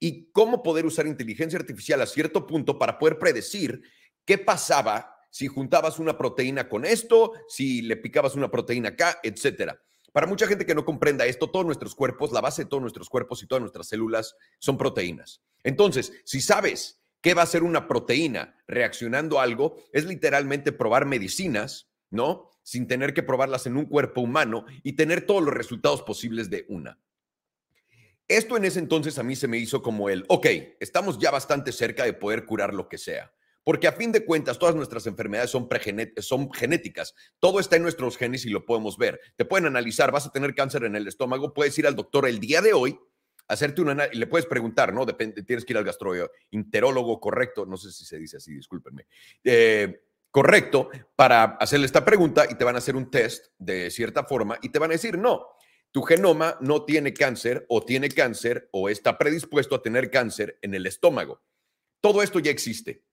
y 0.00 0.32
cómo 0.32 0.62
poder 0.62 0.86
usar 0.86 1.06
inteligencia 1.06 1.58
artificial 1.58 2.00
a 2.00 2.06
cierto 2.06 2.46
punto 2.46 2.78
para 2.78 2.98
poder 2.98 3.18
predecir 3.18 3.82
qué 4.24 4.38
pasaba 4.38 5.16
si 5.30 5.46
juntabas 5.46 5.98
una 5.98 6.18
proteína 6.18 6.68
con 6.68 6.84
esto, 6.84 7.32
si 7.48 7.82
le 7.82 7.96
picabas 7.96 8.34
una 8.34 8.50
proteína 8.50 8.90
acá, 8.90 9.20
etcétera. 9.22 9.80
Para 10.12 10.26
mucha 10.26 10.46
gente 10.46 10.66
que 10.66 10.74
no 10.74 10.84
comprenda 10.84 11.24
esto, 11.24 11.50
todos 11.50 11.64
nuestros 11.64 11.94
cuerpos, 11.94 12.32
la 12.32 12.42
base 12.42 12.64
de 12.64 12.68
todos 12.68 12.82
nuestros 12.82 13.08
cuerpos 13.08 13.42
y 13.42 13.46
todas 13.46 13.62
nuestras 13.62 13.88
células 13.88 14.34
son 14.58 14.76
proteínas. 14.76 15.40
Entonces, 15.62 16.12
si 16.24 16.40
sabes 16.40 17.00
qué 17.22 17.32
va 17.32 17.42
a 17.42 17.46
ser 17.46 17.62
una 17.62 17.88
proteína 17.88 18.56
reaccionando 18.66 19.40
a 19.40 19.44
algo, 19.44 19.76
es 19.92 20.04
literalmente 20.04 20.72
probar 20.72 21.06
medicinas, 21.06 21.88
¿no? 22.10 22.50
Sin 22.62 22.86
tener 22.86 23.14
que 23.14 23.22
probarlas 23.22 23.66
en 23.66 23.76
un 23.76 23.86
cuerpo 23.86 24.20
humano 24.20 24.64
y 24.82 24.92
tener 24.94 25.26
todos 25.26 25.42
los 25.42 25.54
resultados 25.54 26.02
posibles 26.02 26.50
de 26.50 26.64
una. 26.68 26.98
Esto 28.28 28.56
en 28.56 28.64
ese 28.64 28.78
entonces 28.78 29.18
a 29.18 29.22
mí 29.22 29.36
se 29.36 29.48
me 29.48 29.58
hizo 29.58 29.82
como 29.82 30.08
el, 30.08 30.24
ok, 30.28 30.46
estamos 30.80 31.18
ya 31.18 31.30
bastante 31.30 31.72
cerca 31.72 32.04
de 32.04 32.14
poder 32.14 32.46
curar 32.46 32.72
lo 32.72 32.88
que 32.88 32.98
sea. 32.98 33.32
Porque 33.64 33.86
a 33.86 33.92
fin 33.92 34.10
de 34.10 34.24
cuentas, 34.24 34.58
todas 34.58 34.74
nuestras 34.74 35.06
enfermedades 35.06 35.50
son, 35.50 35.68
son 36.18 36.52
genéticas. 36.52 37.14
Todo 37.38 37.60
está 37.60 37.76
en 37.76 37.82
nuestros 37.82 38.16
genes 38.16 38.44
y 38.44 38.50
lo 38.50 38.64
podemos 38.64 38.96
ver. 38.98 39.20
Te 39.36 39.44
pueden 39.44 39.66
analizar, 39.66 40.10
vas 40.10 40.26
a 40.26 40.32
tener 40.32 40.54
cáncer 40.54 40.84
en 40.84 40.96
el 40.96 41.06
estómago, 41.06 41.54
puedes 41.54 41.78
ir 41.78 41.86
al 41.86 41.94
doctor 41.94 42.26
el 42.26 42.40
día 42.40 42.60
de 42.60 42.72
hoy, 42.72 42.98
hacerte 43.46 43.82
una 43.82 44.08
y 44.10 44.16
le 44.16 44.26
puedes 44.26 44.46
preguntar, 44.46 44.92
¿no? 44.92 45.04
Depende, 45.04 45.42
tienes 45.42 45.64
que 45.64 45.74
ir 45.74 45.76
al 45.76 45.84
gastroenterólogo 45.84 47.20
correcto, 47.20 47.66
no 47.66 47.76
sé 47.76 47.92
si 47.92 48.04
se 48.04 48.18
dice 48.18 48.38
así, 48.38 48.52
discúlpenme. 48.54 49.06
Eh, 49.44 50.02
correcto 50.32 50.88
para 51.14 51.44
hacerle 51.60 51.86
esta 51.86 52.04
pregunta 52.04 52.46
y 52.50 52.56
te 52.56 52.64
van 52.64 52.74
a 52.74 52.78
hacer 52.78 52.96
un 52.96 53.10
test 53.10 53.48
de 53.58 53.90
cierta 53.90 54.24
forma 54.24 54.58
y 54.62 54.70
te 54.70 54.80
van 54.80 54.90
a 54.90 54.94
decir, 54.94 55.16
no, 55.18 55.46
tu 55.92 56.02
genoma 56.02 56.56
no 56.60 56.84
tiene 56.84 57.12
cáncer 57.12 57.66
o 57.68 57.84
tiene 57.84 58.08
cáncer 58.08 58.68
o 58.72 58.88
está 58.88 59.18
predispuesto 59.18 59.76
a 59.76 59.82
tener 59.82 60.10
cáncer 60.10 60.58
en 60.62 60.74
el 60.74 60.86
estómago. 60.86 61.42
Todo 62.00 62.22
esto 62.22 62.40
ya 62.40 62.50
existe, 62.50 63.04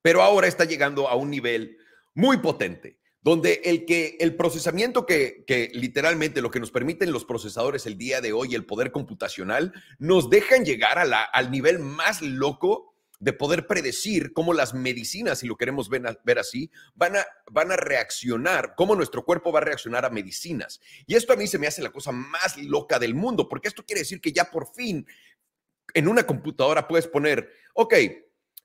pero 0.00 0.22
ahora 0.22 0.46
está 0.46 0.64
llegando 0.64 1.08
a 1.08 1.16
un 1.16 1.30
nivel 1.30 1.76
muy 2.14 2.38
potente, 2.38 3.00
donde 3.20 3.60
el, 3.64 3.84
que, 3.84 4.16
el 4.20 4.36
procesamiento 4.36 5.04
que, 5.04 5.44
que 5.46 5.70
literalmente 5.74 6.40
lo 6.40 6.50
que 6.50 6.60
nos 6.60 6.70
permiten 6.70 7.12
los 7.12 7.24
procesadores 7.24 7.86
el 7.86 7.98
día 7.98 8.20
de 8.20 8.32
hoy, 8.32 8.54
el 8.54 8.66
poder 8.66 8.92
computacional, 8.92 9.72
nos 9.98 10.30
dejan 10.30 10.64
llegar 10.64 10.98
a 10.98 11.04
la, 11.04 11.22
al 11.24 11.50
nivel 11.50 11.80
más 11.80 12.22
loco 12.22 12.91
de 13.22 13.32
poder 13.32 13.68
predecir 13.68 14.32
cómo 14.32 14.52
las 14.52 14.74
medicinas, 14.74 15.38
si 15.38 15.46
lo 15.46 15.56
queremos 15.56 15.88
ver, 15.88 16.38
así, 16.40 16.72
van 16.96 17.14
a, 17.14 17.24
van 17.52 17.70
a 17.70 17.76
reaccionar, 17.76 18.74
cómo 18.76 18.96
nuestro 18.96 19.24
cuerpo 19.24 19.52
va 19.52 19.60
a 19.60 19.64
reaccionar 19.64 20.04
a 20.04 20.10
medicinas. 20.10 20.80
Y 21.06 21.14
esto 21.14 21.32
a 21.32 21.36
mí 21.36 21.46
se 21.46 21.56
me 21.56 21.68
hace 21.68 21.82
la 21.82 21.92
cosa 21.92 22.10
más 22.10 22.58
loca 22.58 22.98
del 22.98 23.14
mundo, 23.14 23.48
porque 23.48 23.68
esto 23.68 23.84
quiere 23.86 24.00
decir 24.00 24.20
que 24.20 24.32
ya 24.32 24.50
por 24.50 24.74
fin 24.74 25.06
en 25.94 26.08
una 26.08 26.26
computadora 26.26 26.88
puedes 26.88 27.06
poner, 27.06 27.48
ok, 27.74 27.94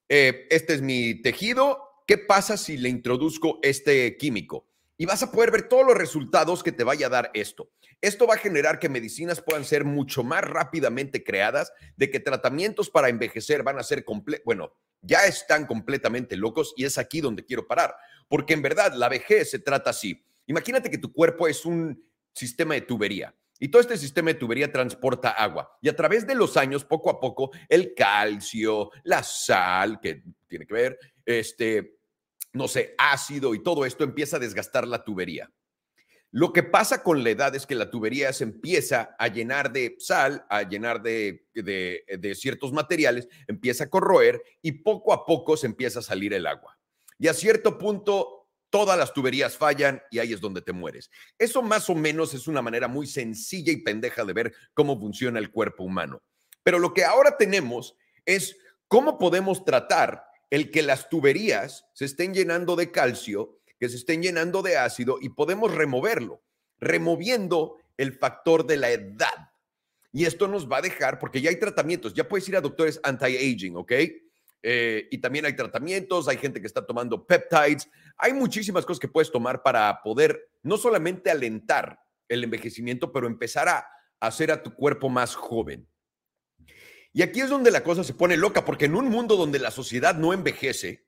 eh, 0.09 0.47
este 0.49 0.73
es 0.73 0.81
mi 0.81 1.21
tejido, 1.21 1.77
¿qué 2.07 2.17
pasa 2.17 2.57
si 2.57 2.77
le 2.77 2.89
introduzco 2.89 3.59
este 3.61 4.17
químico? 4.17 4.66
Y 4.97 5.05
vas 5.05 5.21
a 5.23 5.31
poder 5.31 5.51
ver 5.51 5.69
todos 5.69 5.85
los 5.85 5.95
resultados 5.95 6.63
que 6.63 6.71
te 6.71 6.83
vaya 6.83 7.07
a 7.07 7.11
dar 7.11 7.31
esto. 7.33 7.71
Esto 8.01 8.27
va 8.27 8.35
a 8.35 8.39
generar 8.39 8.79
que 8.79 8.89
medicinas 8.89 9.41
puedan 9.41 9.63
ser 9.63 9.85
mucho 9.85 10.23
más 10.23 10.41
rápidamente 10.41 11.23
creadas, 11.23 11.71
de 11.95 12.09
que 12.09 12.19
tratamientos 12.19 12.89
para 12.89 13.09
envejecer 13.09 13.63
van 13.63 13.79
a 13.79 13.83
ser 13.83 14.03
completos, 14.03 14.43
bueno, 14.45 14.73
ya 15.01 15.25
están 15.25 15.65
completamente 15.65 16.35
locos 16.35 16.73
y 16.75 16.85
es 16.85 16.97
aquí 16.97 17.21
donde 17.21 17.45
quiero 17.45 17.67
parar, 17.67 17.95
porque 18.27 18.53
en 18.53 18.61
verdad 18.61 18.93
la 18.93 19.09
vejez 19.09 19.51
se 19.51 19.59
trata 19.59 19.91
así. 19.91 20.23
Imagínate 20.47 20.89
que 20.89 20.97
tu 20.97 21.13
cuerpo 21.13 21.47
es 21.47 21.65
un 21.65 22.03
sistema 22.33 22.73
de 22.73 22.81
tubería. 22.81 23.35
Y 23.59 23.69
todo 23.69 23.81
este 23.81 23.97
sistema 23.97 24.29
de 24.29 24.35
tubería 24.35 24.71
transporta 24.71 25.31
agua. 25.31 25.77
Y 25.81 25.89
a 25.89 25.95
través 25.95 26.27
de 26.27 26.35
los 26.35 26.57
años, 26.57 26.85
poco 26.85 27.09
a 27.09 27.19
poco, 27.19 27.49
el 27.67 27.95
calcio, 27.95 28.91
la 29.03 29.23
sal, 29.23 29.99
que 29.99 30.23
tiene 30.47 30.67
que 30.67 30.73
ver, 30.73 30.99
este, 31.25 31.96
no 32.57 32.67
sé, 32.67 32.95
ácido 32.97 33.53
y 33.53 33.63
todo 33.63 33.85
esto 33.85 34.03
empieza 34.03 34.37
a 34.37 34.39
desgastar 34.39 34.87
la 34.87 35.03
tubería. 35.03 35.51
Lo 36.31 36.51
que 36.51 36.61
pasa 36.61 37.03
con 37.03 37.23
la 37.23 37.29
edad 37.29 37.55
es 37.55 37.65
que 37.65 37.75
la 37.75 37.89
tubería 37.89 38.33
se 38.33 38.43
empieza 38.43 39.15
a 39.17 39.29
llenar 39.29 39.71
de 39.71 39.95
sal, 39.99 40.45
a 40.49 40.63
llenar 40.63 41.01
de, 41.01 41.47
de, 41.53 42.35
ciertos 42.35 42.73
materiales, 42.73 43.29
empieza 43.47 43.85
a 43.85 43.89
corroer 43.89 44.43
y 44.61 44.73
poco 44.73 45.13
a 45.13 45.25
poco 45.25 45.55
se 45.55 45.67
empieza 45.67 45.99
a 45.99 46.03
salir 46.03 46.33
el 46.33 46.45
agua. 46.45 46.77
Y 47.17 47.29
a 47.29 47.33
cierto 47.33 47.77
punto 47.77 48.49
todas 48.69 48.99
las 48.99 49.13
tuberías 49.13 49.55
fallan 49.55 50.01
y 50.11 50.19
ahí 50.19 50.33
es 50.33 50.41
donde 50.41 50.61
te 50.61 50.73
mueres. 50.73 51.09
Eso 51.39 51.61
más 51.61 51.89
o 51.89 51.95
menos 51.95 52.33
es 52.33 52.47
una 52.47 52.61
manera 52.61 52.89
muy 52.89 53.07
sencilla 53.07 53.71
y 53.71 53.77
pendeja 53.77 54.25
de 54.25 54.33
ver 54.33 54.53
cómo 54.73 54.99
funciona 54.99 55.39
el 55.39 55.49
cuerpo 55.49 55.83
humano. 55.83 56.21
Pero 56.61 56.77
lo 56.77 56.93
que 56.93 57.05
ahora 57.05 57.37
tenemos 57.37 57.95
es 58.25 58.57
cómo 58.89 59.17
podemos 59.17 59.63
tratar 59.63 60.26
el 60.49 60.71
que 60.71 60.81
las 60.81 61.09
tuberías 61.09 61.85
se 61.93 62.05
estén 62.05 62.33
llenando 62.33 62.75
de 62.75 62.91
calcio, 62.91 63.59
que 63.79 63.89
se 63.89 63.97
estén 63.97 64.21
llenando 64.21 64.61
de 64.61 64.77
ácido 64.77 65.17
y 65.21 65.29
podemos 65.29 65.73
removerlo, 65.73 66.41
removiendo 66.79 67.77
el 67.97 68.13
factor 68.13 68.65
de 68.65 68.77
la 68.77 68.89
edad. 68.91 69.51
Y 70.11 70.25
esto 70.25 70.47
nos 70.47 70.71
va 70.71 70.77
a 70.77 70.81
dejar, 70.81 71.19
porque 71.19 71.41
ya 71.41 71.49
hay 71.49 71.59
tratamientos, 71.59 72.13
ya 72.13 72.27
puedes 72.27 72.47
ir 72.47 72.55
a 72.55 72.61
doctores 72.61 72.99
anti-aging, 73.03 73.75
¿ok? 73.75 73.91
Eh, 74.63 75.07
y 75.11 75.19
también 75.19 75.45
hay 75.45 75.55
tratamientos, 75.55 76.27
hay 76.27 76.37
gente 76.37 76.59
que 76.59 76.67
está 76.67 76.85
tomando 76.85 77.25
peptides, 77.25 77.89
hay 78.17 78.33
muchísimas 78.33 78.85
cosas 78.85 78.99
que 78.99 79.07
puedes 79.07 79.31
tomar 79.31 79.61
para 79.61 80.01
poder 80.01 80.49
no 80.63 80.77
solamente 80.77 81.29
alentar 81.29 81.99
el 82.27 82.43
envejecimiento, 82.43 83.11
pero 83.11 83.27
empezar 83.27 83.69
a 83.69 83.87
hacer 84.19 84.51
a 84.51 84.63
tu 84.63 84.73
cuerpo 84.73 85.09
más 85.09 85.35
joven. 85.35 85.87
Y 87.13 87.21
aquí 87.21 87.41
es 87.41 87.49
donde 87.49 87.71
la 87.71 87.83
cosa 87.83 88.03
se 88.03 88.13
pone 88.13 88.37
loca, 88.37 88.65
porque 88.65 88.85
en 88.85 88.95
un 88.95 89.09
mundo 89.09 89.35
donde 89.35 89.59
la 89.59 89.71
sociedad 89.71 90.15
no 90.15 90.33
envejece, 90.33 91.07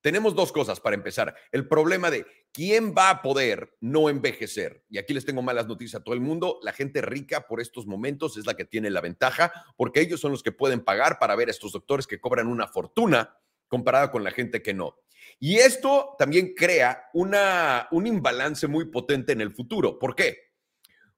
Tenemos 0.00 0.36
dos 0.36 0.52
cosas 0.52 0.78
para 0.78 0.94
empezar. 0.94 1.34
El 1.50 1.66
problema 1.66 2.08
de 2.10 2.24
quién 2.52 2.94
va 2.96 3.10
a 3.10 3.20
poder 3.20 3.76
no 3.80 4.08
envejecer. 4.08 4.84
Y 4.88 4.98
aquí 4.98 5.12
les 5.12 5.24
tengo 5.24 5.42
malas 5.42 5.66
noticias 5.66 6.00
a 6.00 6.04
todo 6.04 6.14
el 6.14 6.20
mundo. 6.20 6.60
La 6.62 6.72
gente 6.72 7.02
rica 7.02 7.48
por 7.48 7.60
estos 7.60 7.86
momentos 7.86 8.36
es 8.36 8.46
la 8.46 8.54
que 8.54 8.64
tiene 8.64 8.90
la 8.90 9.00
ventaja 9.00 9.52
porque 9.76 10.00
ellos 10.00 10.20
son 10.20 10.30
los 10.30 10.42
que 10.42 10.52
pueden 10.52 10.84
pagar 10.84 11.18
para 11.18 11.34
ver 11.34 11.48
a 11.48 11.50
estos 11.50 11.72
doctores 11.72 12.06
que 12.06 12.20
cobran 12.20 12.46
una 12.46 12.68
fortuna 12.68 13.36
comparada 13.66 14.10
con 14.10 14.22
la 14.22 14.30
gente 14.30 14.62
que 14.62 14.72
no. 14.72 14.96
Y 15.40 15.56
esto 15.56 16.14
también 16.18 16.54
crea 16.54 17.10
una, 17.12 17.88
un 17.90 18.06
imbalance 18.06 18.66
muy 18.66 18.86
potente 18.86 19.32
en 19.32 19.40
el 19.40 19.52
futuro. 19.52 19.98
¿Por 19.98 20.14
qué? 20.14 20.52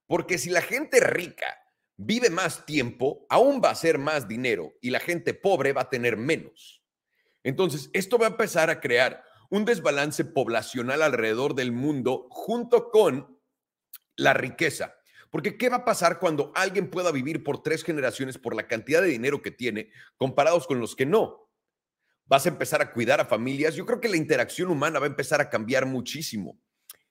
Porque 0.06 0.38
si 0.38 0.50
la 0.50 0.62
gente 0.62 1.00
rica 1.00 1.56
vive 2.02 2.30
más 2.30 2.64
tiempo, 2.64 3.26
aún 3.28 3.60
va 3.62 3.70
a 3.70 3.74
ser 3.74 3.98
más 3.98 4.26
dinero 4.26 4.72
y 4.80 4.88
la 4.90 5.00
gente 5.00 5.34
pobre 5.34 5.74
va 5.74 5.82
a 5.82 5.90
tener 5.90 6.16
menos. 6.16 6.82
Entonces, 7.42 7.90
esto 7.92 8.18
va 8.18 8.26
a 8.26 8.30
empezar 8.30 8.70
a 8.70 8.80
crear 8.80 9.22
un 9.50 9.66
desbalance 9.66 10.24
poblacional 10.24 11.02
alrededor 11.02 11.54
del 11.54 11.72
mundo 11.72 12.26
junto 12.30 12.90
con 12.90 13.38
la 14.16 14.32
riqueza. 14.32 14.94
Porque 15.30 15.58
¿qué 15.58 15.68
va 15.68 15.78
a 15.78 15.84
pasar 15.84 16.18
cuando 16.18 16.52
alguien 16.54 16.90
pueda 16.90 17.12
vivir 17.12 17.44
por 17.44 17.62
tres 17.62 17.84
generaciones 17.84 18.38
por 18.38 18.54
la 18.54 18.66
cantidad 18.66 19.02
de 19.02 19.08
dinero 19.08 19.42
que 19.42 19.50
tiene 19.50 19.90
comparados 20.16 20.66
con 20.66 20.80
los 20.80 20.96
que 20.96 21.06
no? 21.06 21.50
Vas 22.24 22.46
a 22.46 22.48
empezar 22.48 22.80
a 22.80 22.92
cuidar 22.92 23.20
a 23.20 23.26
familias. 23.26 23.74
Yo 23.74 23.84
creo 23.84 24.00
que 24.00 24.08
la 24.08 24.16
interacción 24.16 24.70
humana 24.70 25.00
va 25.00 25.06
a 25.06 25.10
empezar 25.10 25.40
a 25.40 25.50
cambiar 25.50 25.84
muchísimo. 25.84 26.58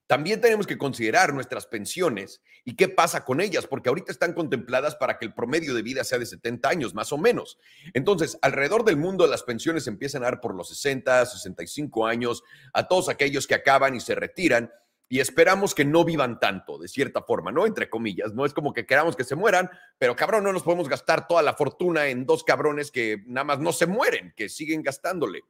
También 0.09 0.41
tenemos 0.41 0.65
que 0.65 0.79
considerar 0.79 1.35
nuestras 1.35 1.67
pensiones 1.67 2.41
y 2.65 2.75
qué 2.75 2.89
pasa 2.89 3.23
con 3.23 3.41
ellas, 3.41 3.67
porque 3.67 3.89
ahorita 3.89 4.11
están 4.11 4.33
contempladas 4.33 4.95
para 4.95 5.19
que 5.19 5.25
el 5.27 5.35
promedio 5.35 5.75
de 5.75 5.83
vida 5.83 6.03
sea 6.03 6.17
de 6.17 6.25
70 6.25 6.67
años, 6.67 6.95
más 6.95 7.13
o 7.13 7.19
menos. 7.19 7.59
Entonces, 7.93 8.39
alrededor 8.41 8.83
del 8.83 8.97
mundo 8.97 9.27
las 9.27 9.43
pensiones 9.43 9.85
empiezan 9.85 10.23
a 10.23 10.25
dar 10.25 10.41
por 10.41 10.55
los 10.55 10.69
60, 10.69 11.27
65 11.27 12.07
años 12.07 12.41
a 12.73 12.87
todos 12.87 13.07
aquellos 13.07 13.45
que 13.45 13.53
acaban 13.53 13.93
y 13.93 13.99
se 13.99 14.15
retiran 14.15 14.71
y 15.09 15.19
esperamos 15.19 15.75
que 15.75 15.85
no 15.85 16.03
vivan 16.03 16.39
tanto, 16.39 16.79
de 16.79 16.87
cierta 16.87 17.21
forma, 17.21 17.51
¿no? 17.51 17.67
Entre 17.67 17.87
comillas, 17.87 18.33
no 18.33 18.45
es 18.45 18.53
como 18.55 18.73
que 18.73 18.87
queramos 18.87 19.15
que 19.15 19.23
se 19.23 19.35
mueran, 19.35 19.69
pero 19.99 20.15
cabrón, 20.15 20.43
no 20.43 20.51
nos 20.51 20.63
podemos 20.63 20.89
gastar 20.89 21.27
toda 21.27 21.43
la 21.43 21.53
fortuna 21.53 22.07
en 22.07 22.25
dos 22.25 22.43
cabrones 22.43 22.89
que 22.89 23.21
nada 23.27 23.45
más 23.45 23.59
no 23.59 23.71
se 23.71 23.85
mueren, 23.85 24.33
que 24.35 24.49
siguen 24.49 24.81
gastándole. 24.81 25.43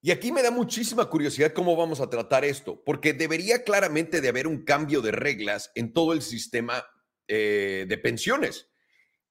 Y 0.00 0.12
aquí 0.12 0.30
me 0.30 0.42
da 0.42 0.50
muchísima 0.50 1.06
curiosidad 1.06 1.52
cómo 1.52 1.74
vamos 1.76 2.00
a 2.00 2.08
tratar 2.08 2.44
esto, 2.44 2.82
porque 2.84 3.12
debería 3.12 3.64
claramente 3.64 4.20
de 4.20 4.28
haber 4.28 4.46
un 4.46 4.64
cambio 4.64 5.00
de 5.00 5.10
reglas 5.10 5.72
en 5.74 5.92
todo 5.92 6.12
el 6.12 6.22
sistema 6.22 6.84
eh, 7.26 7.84
de 7.88 7.98
pensiones. 7.98 8.68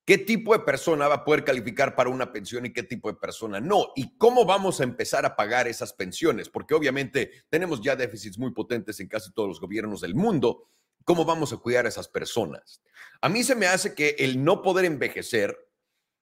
¿Qué 0.08 0.18
tipo 0.18 0.54
de 0.54 0.64
persona 0.64 1.08
va 1.10 1.16
a 1.16 1.26
poder 1.26 1.44
calificar 1.44 1.94
para 1.94 2.10
una 2.10 2.32
pensión 2.32 2.66
y 2.66 2.72
qué 2.72 2.84
tipo 2.84 3.12
de 3.12 3.18
persona 3.18 3.60
no? 3.60 3.92
¿Y 3.96 4.18
cómo 4.18 4.46
vamos 4.46 4.80
a 4.80 4.86
empezar 4.86 5.26
a 5.26 5.36
pagar 5.36 5.68
esas 5.68 5.92
pensiones? 5.92 6.48
Porque 6.48 6.74
obviamente 6.74 7.32
tenemos 7.50 7.82
ya 7.82 7.96
déficits 7.98 8.38
muy 8.38 8.52
potentes 8.52 9.02
en 9.02 9.10
casi 9.10 9.34
todos 9.34 9.50
los 9.50 9.60
gobiernos 9.60 10.00
del 10.00 10.16
mundo. 10.16 10.70
¿Cómo 11.04 11.26
vamos 11.26 11.52
a 11.52 11.58
cuidar 11.58 11.86
a 11.86 11.90
esas 11.90 12.08
personas? 12.08 12.82
A 13.20 13.28
mí 13.28 13.44
se 13.44 13.56
me 13.56 13.68
hace 13.68 13.96
que 13.96 14.16
el 14.20 14.44
no 14.44 14.62
poder 14.62 14.86
envejecer 14.86 15.58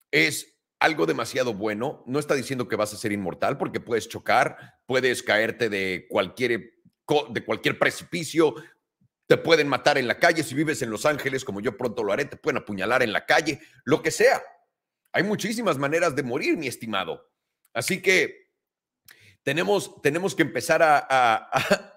es 0.10 0.55
algo 0.80 1.06
demasiado 1.06 1.54
bueno. 1.54 2.04
No 2.06 2.20
está 2.20 2.36
diciendo 2.36 2.68
que 2.68 2.76
vas 2.76 2.94
a 2.94 2.98
ser 2.98 3.12
inmortal 3.12 3.58
porque 3.58 3.80
puedes 3.80 4.08
chocar, 4.08 4.76
puedes 4.86 5.24
caerte 5.24 5.70
de 5.70 6.08
cualquier, 6.10 6.74
de 7.30 7.46
cualquier 7.46 7.80
precipicio, 7.80 8.56
te 9.28 9.38
pueden 9.38 9.68
matar 9.68 9.98
en 9.98 10.08
la 10.08 10.20
calle. 10.20 10.44
Si 10.44 10.56
vives 10.56 10.82
en 10.82 10.90
Los 10.90 11.06
Ángeles, 11.06 11.46
como 11.46 11.62
yo 11.62 11.78
pronto 11.78 12.04
lo 12.04 12.14
haré, 12.14 12.26
te 12.26 12.38
pueden 12.38 12.58
apuñalar 12.58 13.02
en 13.04 13.14
la 13.14 13.26
calle, 13.26 13.60
lo 13.84 14.02
que 14.02 14.12
sea. 14.12 14.42
Hay 15.12 15.24
muchísimas 15.24 15.78
maneras 15.78 16.16
de 16.16 16.24
morir, 16.24 16.58
mi 16.58 16.68
estimado. 16.68 17.32
Así 17.74 18.02
que 18.02 18.52
tenemos, 19.44 20.02
tenemos 20.02 20.36
que 20.36 20.44
empezar 20.44 20.82
a, 20.84 20.98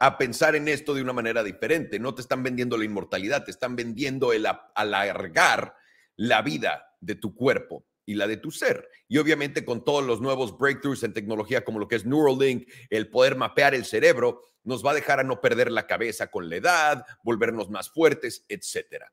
a, 0.00 0.18
pensar 0.18 0.54
en 0.54 0.68
esto 0.68 0.94
de 0.94 1.02
una 1.02 1.12
manera 1.12 1.42
diferente. 1.42 1.98
No 1.98 2.14
te 2.14 2.22
están 2.22 2.42
vendiendo 2.42 2.76
la 2.76 2.84
inmortalidad, 2.84 3.44
te 3.44 3.50
están 3.50 3.74
vendiendo 3.74 4.32
el 4.32 4.46
alargar 4.74 5.74
la 6.16 6.42
vida 6.42 6.96
de 7.00 7.14
tu 7.14 7.34
cuerpo 7.34 7.86
y 8.08 8.14
la 8.14 8.26
de 8.26 8.38
tu 8.38 8.50
ser. 8.50 8.88
Y 9.06 9.18
obviamente 9.18 9.66
con 9.66 9.84
todos 9.84 10.02
los 10.02 10.22
nuevos 10.22 10.56
breakthroughs 10.56 11.02
en 11.02 11.12
tecnología 11.12 11.62
como 11.62 11.78
lo 11.78 11.88
que 11.88 11.96
es 11.96 12.06
Neuralink, 12.06 12.66
el 12.88 13.10
poder 13.10 13.36
mapear 13.36 13.74
el 13.74 13.84
cerebro, 13.84 14.40
nos 14.64 14.84
va 14.84 14.92
a 14.92 14.94
dejar 14.94 15.20
a 15.20 15.24
no 15.24 15.42
perder 15.42 15.70
la 15.70 15.86
cabeza 15.86 16.30
con 16.30 16.48
la 16.48 16.56
edad, 16.56 17.04
volvernos 17.22 17.68
más 17.68 17.90
fuertes, 17.90 18.46
etc. 18.48 19.04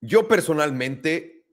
Yo 0.00 0.26
personalmente 0.26 1.46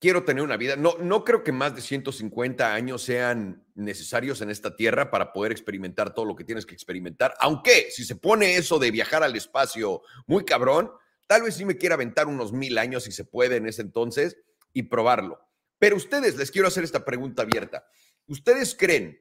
quiero 0.00 0.24
tener 0.24 0.42
una 0.42 0.56
vida, 0.56 0.74
no, 0.74 0.96
no 0.98 1.22
creo 1.22 1.44
que 1.44 1.52
más 1.52 1.74
de 1.74 1.82
150 1.82 2.72
años 2.72 3.02
sean 3.02 3.66
necesarios 3.74 4.40
en 4.40 4.48
esta 4.48 4.74
tierra 4.74 5.10
para 5.10 5.34
poder 5.34 5.52
experimentar 5.52 6.14
todo 6.14 6.24
lo 6.24 6.34
que 6.34 6.44
tienes 6.44 6.64
que 6.64 6.74
experimentar, 6.74 7.34
aunque 7.40 7.90
si 7.90 8.04
se 8.04 8.16
pone 8.16 8.56
eso 8.56 8.78
de 8.78 8.90
viajar 8.90 9.22
al 9.22 9.36
espacio 9.36 10.00
muy 10.26 10.46
cabrón, 10.46 10.90
tal 11.26 11.42
vez 11.42 11.56
sí 11.56 11.66
me 11.66 11.76
quiera 11.76 11.94
aventar 11.94 12.26
unos 12.26 12.54
mil 12.54 12.78
años 12.78 13.04
si 13.04 13.12
se 13.12 13.26
puede 13.26 13.56
en 13.56 13.66
ese 13.66 13.82
entonces, 13.82 14.38
y 14.72 14.84
probarlo. 14.84 15.40
Pero 15.78 15.96
ustedes, 15.96 16.36
les 16.36 16.50
quiero 16.50 16.68
hacer 16.68 16.84
esta 16.84 17.04
pregunta 17.04 17.42
abierta. 17.42 17.86
¿Ustedes 18.26 18.74
creen 18.74 19.20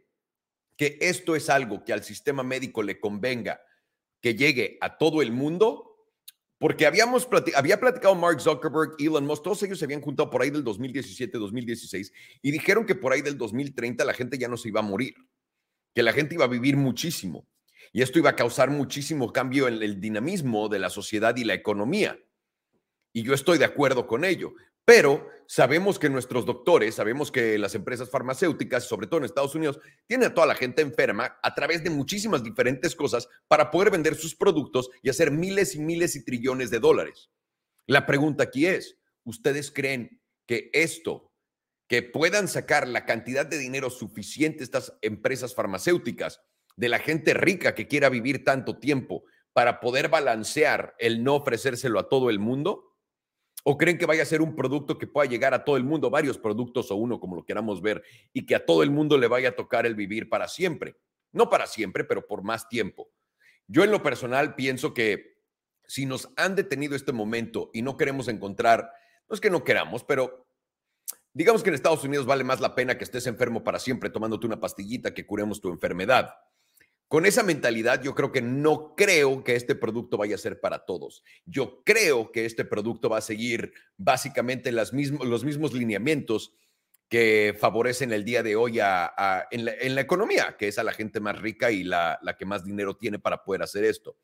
que 0.75 0.97
esto 1.01 1.35
es 1.35 1.49
algo 1.49 1.83
que 1.83 1.93
al 1.93 2.03
sistema 2.03 2.43
médico 2.43 2.83
le 2.83 2.99
convenga 2.99 3.61
que 4.21 4.35
llegue 4.35 4.77
a 4.81 4.97
todo 4.97 5.21
el 5.21 5.31
mundo? 5.31 5.87
Porque 6.59 6.87
habíamos 6.87 7.27
había 7.55 7.79
platicado 7.79 8.15
Mark 8.15 8.41
Zuckerberg, 8.41 8.95
Elon 8.99 9.25
Musk, 9.25 9.43
todos 9.43 9.61
ellos 9.63 9.77
se 9.77 9.85
habían 9.85 10.01
juntado 10.01 10.29
por 10.29 10.41
ahí 10.41 10.49
del 10.49 10.63
2017, 10.63 11.37
2016 11.37 12.11
y 12.41 12.51
dijeron 12.51 12.85
que 12.85 12.95
por 12.95 13.13
ahí 13.13 13.21
del 13.21 13.37
2030 13.37 14.03
la 14.03 14.13
gente 14.13 14.39
ya 14.39 14.47
no 14.47 14.57
se 14.57 14.69
iba 14.69 14.79
a 14.79 14.83
morir, 14.83 15.13
que 15.93 16.01
la 16.01 16.13
gente 16.13 16.33
iba 16.33 16.45
a 16.45 16.49
vivir 16.49 16.75
muchísimo 16.75 17.47
y 17.93 18.01
esto 18.01 18.17
iba 18.17 18.31
a 18.31 18.35
causar 18.35 18.71
muchísimo 18.71 19.31
cambio 19.31 19.67
en 19.67 19.81
el 19.83 20.01
dinamismo 20.01 20.67
de 20.67 20.79
la 20.79 20.89
sociedad 20.89 21.35
y 21.37 21.43
la 21.43 21.53
economía. 21.53 22.19
Y 23.13 23.23
yo 23.23 23.33
estoy 23.33 23.57
de 23.57 23.65
acuerdo 23.65 24.07
con 24.07 24.25
ello. 24.25 24.53
Pero 24.87 25.27
sabemos 25.47 25.99
que 25.99 26.09
nuestros 26.09 26.45
doctores, 26.45 26.95
sabemos 26.95 27.29
que 27.29 27.57
las 27.57 27.75
empresas 27.75 28.09
farmacéuticas, 28.09 28.85
sobre 28.85 29.07
todo 29.07 29.17
en 29.17 29.25
Estados 29.25 29.53
Unidos, 29.53 29.81
tienen 30.07 30.31
a 30.31 30.33
toda 30.33 30.47
la 30.47 30.55
gente 30.55 30.81
enferma 30.81 31.37
a 31.43 31.55
través 31.55 31.83
de 31.83 31.89
muchísimas 31.89 32.41
diferentes 32.41 32.95
cosas 32.95 33.27
para 33.49 33.69
poder 33.69 33.91
vender 33.91 34.15
sus 34.15 34.33
productos 34.33 34.89
y 35.03 35.09
hacer 35.09 35.29
miles 35.29 35.75
y 35.75 35.79
miles 35.79 36.15
y 36.15 36.23
trillones 36.23 36.71
de 36.71 36.79
dólares. 36.79 37.29
La 37.85 38.05
pregunta 38.05 38.45
aquí 38.45 38.65
es, 38.65 38.97
¿ustedes 39.25 39.71
creen 39.71 40.21
que 40.45 40.69
esto, 40.71 41.33
que 41.89 42.01
puedan 42.01 42.47
sacar 42.47 42.87
la 42.87 43.03
cantidad 43.03 43.45
de 43.45 43.57
dinero 43.57 43.89
suficiente 43.89 44.63
estas 44.63 44.93
empresas 45.01 45.53
farmacéuticas 45.53 46.39
de 46.77 46.87
la 46.87 46.99
gente 46.99 47.33
rica 47.33 47.75
que 47.75 47.89
quiera 47.89 48.07
vivir 48.07 48.45
tanto 48.45 48.79
tiempo 48.79 49.25
para 49.51 49.81
poder 49.81 50.07
balancear 50.07 50.95
el 50.97 51.25
no 51.25 51.35
ofrecérselo 51.35 51.99
a 51.99 52.07
todo 52.07 52.29
el 52.29 52.39
mundo? 52.39 52.96
¿O 53.69 53.77
creen 53.77 53.97
que 53.97 54.05
vaya 54.05 54.23
a 54.23 54.25
ser 54.25 54.41
un 54.41 54.55
producto 54.55 54.97
que 54.97 55.07
pueda 55.07 55.29
llegar 55.29 55.53
a 55.53 55.65
todo 55.65 55.75
el 55.75 55.83
mundo, 55.83 56.09
varios 56.09 56.37
productos 56.37 56.89
o 56.89 56.95
uno, 56.95 57.19
como 57.19 57.35
lo 57.35 57.43
queramos 57.43 57.81
ver, 57.81 58.01
y 58.31 58.45
que 58.45 58.55
a 58.55 58.65
todo 58.65 58.81
el 58.81 58.91
mundo 58.91 59.17
le 59.17 59.27
vaya 59.27 59.49
a 59.49 59.55
tocar 59.57 59.85
el 59.85 59.93
vivir 59.93 60.29
para 60.29 60.47
siempre? 60.47 60.95
No 61.33 61.49
para 61.49 61.67
siempre, 61.67 62.05
pero 62.05 62.25
por 62.25 62.43
más 62.43 62.69
tiempo. 62.69 63.11
Yo 63.67 63.83
en 63.83 63.91
lo 63.91 64.01
personal 64.01 64.55
pienso 64.55 64.93
que 64.93 65.41
si 65.85 66.05
nos 66.05 66.29
han 66.37 66.55
detenido 66.55 66.95
este 66.95 67.11
momento 67.11 67.69
y 67.73 67.81
no 67.81 67.97
queremos 67.97 68.29
encontrar, 68.29 68.89
no 69.27 69.33
es 69.33 69.41
que 69.41 69.49
no 69.49 69.65
queramos, 69.65 70.05
pero 70.05 70.47
digamos 71.33 71.61
que 71.61 71.67
en 71.67 71.75
Estados 71.75 72.05
Unidos 72.05 72.25
vale 72.25 72.45
más 72.45 72.61
la 72.61 72.73
pena 72.73 72.97
que 72.97 73.03
estés 73.03 73.27
enfermo 73.27 73.65
para 73.65 73.79
siempre 73.79 74.09
tomándote 74.09 74.47
una 74.47 74.61
pastillita 74.61 75.13
que 75.13 75.25
curemos 75.25 75.59
tu 75.59 75.67
enfermedad. 75.67 76.29
Con 77.07 77.25
esa 77.25 77.41
mentalidad, 77.41 78.01
yo 78.03 78.13
creo 78.13 78.33
que 78.33 78.41
no 78.41 78.93
creo 78.95 79.43
que 79.43 79.55
este 79.55 79.75
producto 79.75 80.17
vaya 80.17 80.35
a 80.35 80.39
ser 80.39 80.59
para 80.59 80.85
todos. 80.85 81.23
Yo 81.45 81.81
creo 81.85 82.31
que 82.33 82.45
este 82.45 82.65
producto 82.65 83.09
va 83.09 83.19
a 83.19 83.21
seguir 83.21 83.71
básicamente 83.95 84.71
las 84.73 84.91
los 84.91 85.45
mismos 85.45 85.73
lineamientos 85.73 86.53
que 87.07 87.55
favorecen 87.57 88.11
el 88.11 88.25
día 88.25 88.43
de 88.43 88.57
hoy 88.57 88.79
a, 88.81 89.47
en, 89.51 89.63
la, 89.95 90.01
economía, 90.01 90.57
que 90.59 90.67
es 90.67 90.77
a 90.77 90.83
la 90.83 90.91
gente 90.91 91.21
más 91.21 91.39
rica 91.39 91.71
y 91.71 91.83
la, 91.83 92.19
la 92.21 92.35
que 92.35 92.45
más 92.45 92.65
dinero 92.65 92.97
tiene 92.97 93.19
para 93.19 93.43
poder 93.43 93.63
hacer 93.63 93.85
esto. 93.85 94.17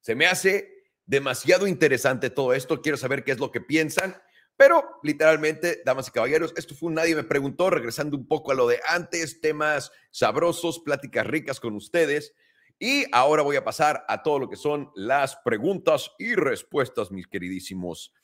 Se 0.00 0.16
me 0.16 0.26
hace 0.26 0.82
demasiado 1.06 1.68
interesante 1.68 2.30
todo 2.30 2.52
esto. 2.52 2.82
Quiero 2.82 2.98
saber 2.98 3.22
qué 3.22 3.30
es 3.30 3.38
lo 3.38 3.52
que 3.52 3.60
piensan. 3.60 4.16
Pero 4.56 5.00
literalmente, 5.02 5.82
damas 5.84 6.08
y 6.08 6.12
caballeros, 6.12 6.54
esto 6.56 6.74
fue 6.74 6.88
un 6.88 6.94
nadie 6.94 7.16
me 7.16 7.24
preguntó, 7.24 7.70
regresando 7.70 8.16
un 8.16 8.26
poco 8.26 8.52
a 8.52 8.54
lo 8.54 8.68
de 8.68 8.80
antes, 8.88 9.40
temas 9.40 9.90
sabrosos, 10.10 10.78
pláticas 10.80 11.26
ricas 11.26 11.58
con 11.60 11.74
ustedes. 11.74 12.34
Y 12.78 13.04
ahora 13.12 13.42
voy 13.42 13.56
a 13.56 13.64
pasar 13.64 14.04
a 14.08 14.22
todo 14.22 14.38
lo 14.38 14.48
que 14.48 14.56
son 14.56 14.90
las 14.94 15.36
preguntas 15.44 16.12
y 16.18 16.34
respuestas, 16.34 17.10
mis 17.10 17.26
queridísimos 17.26 18.14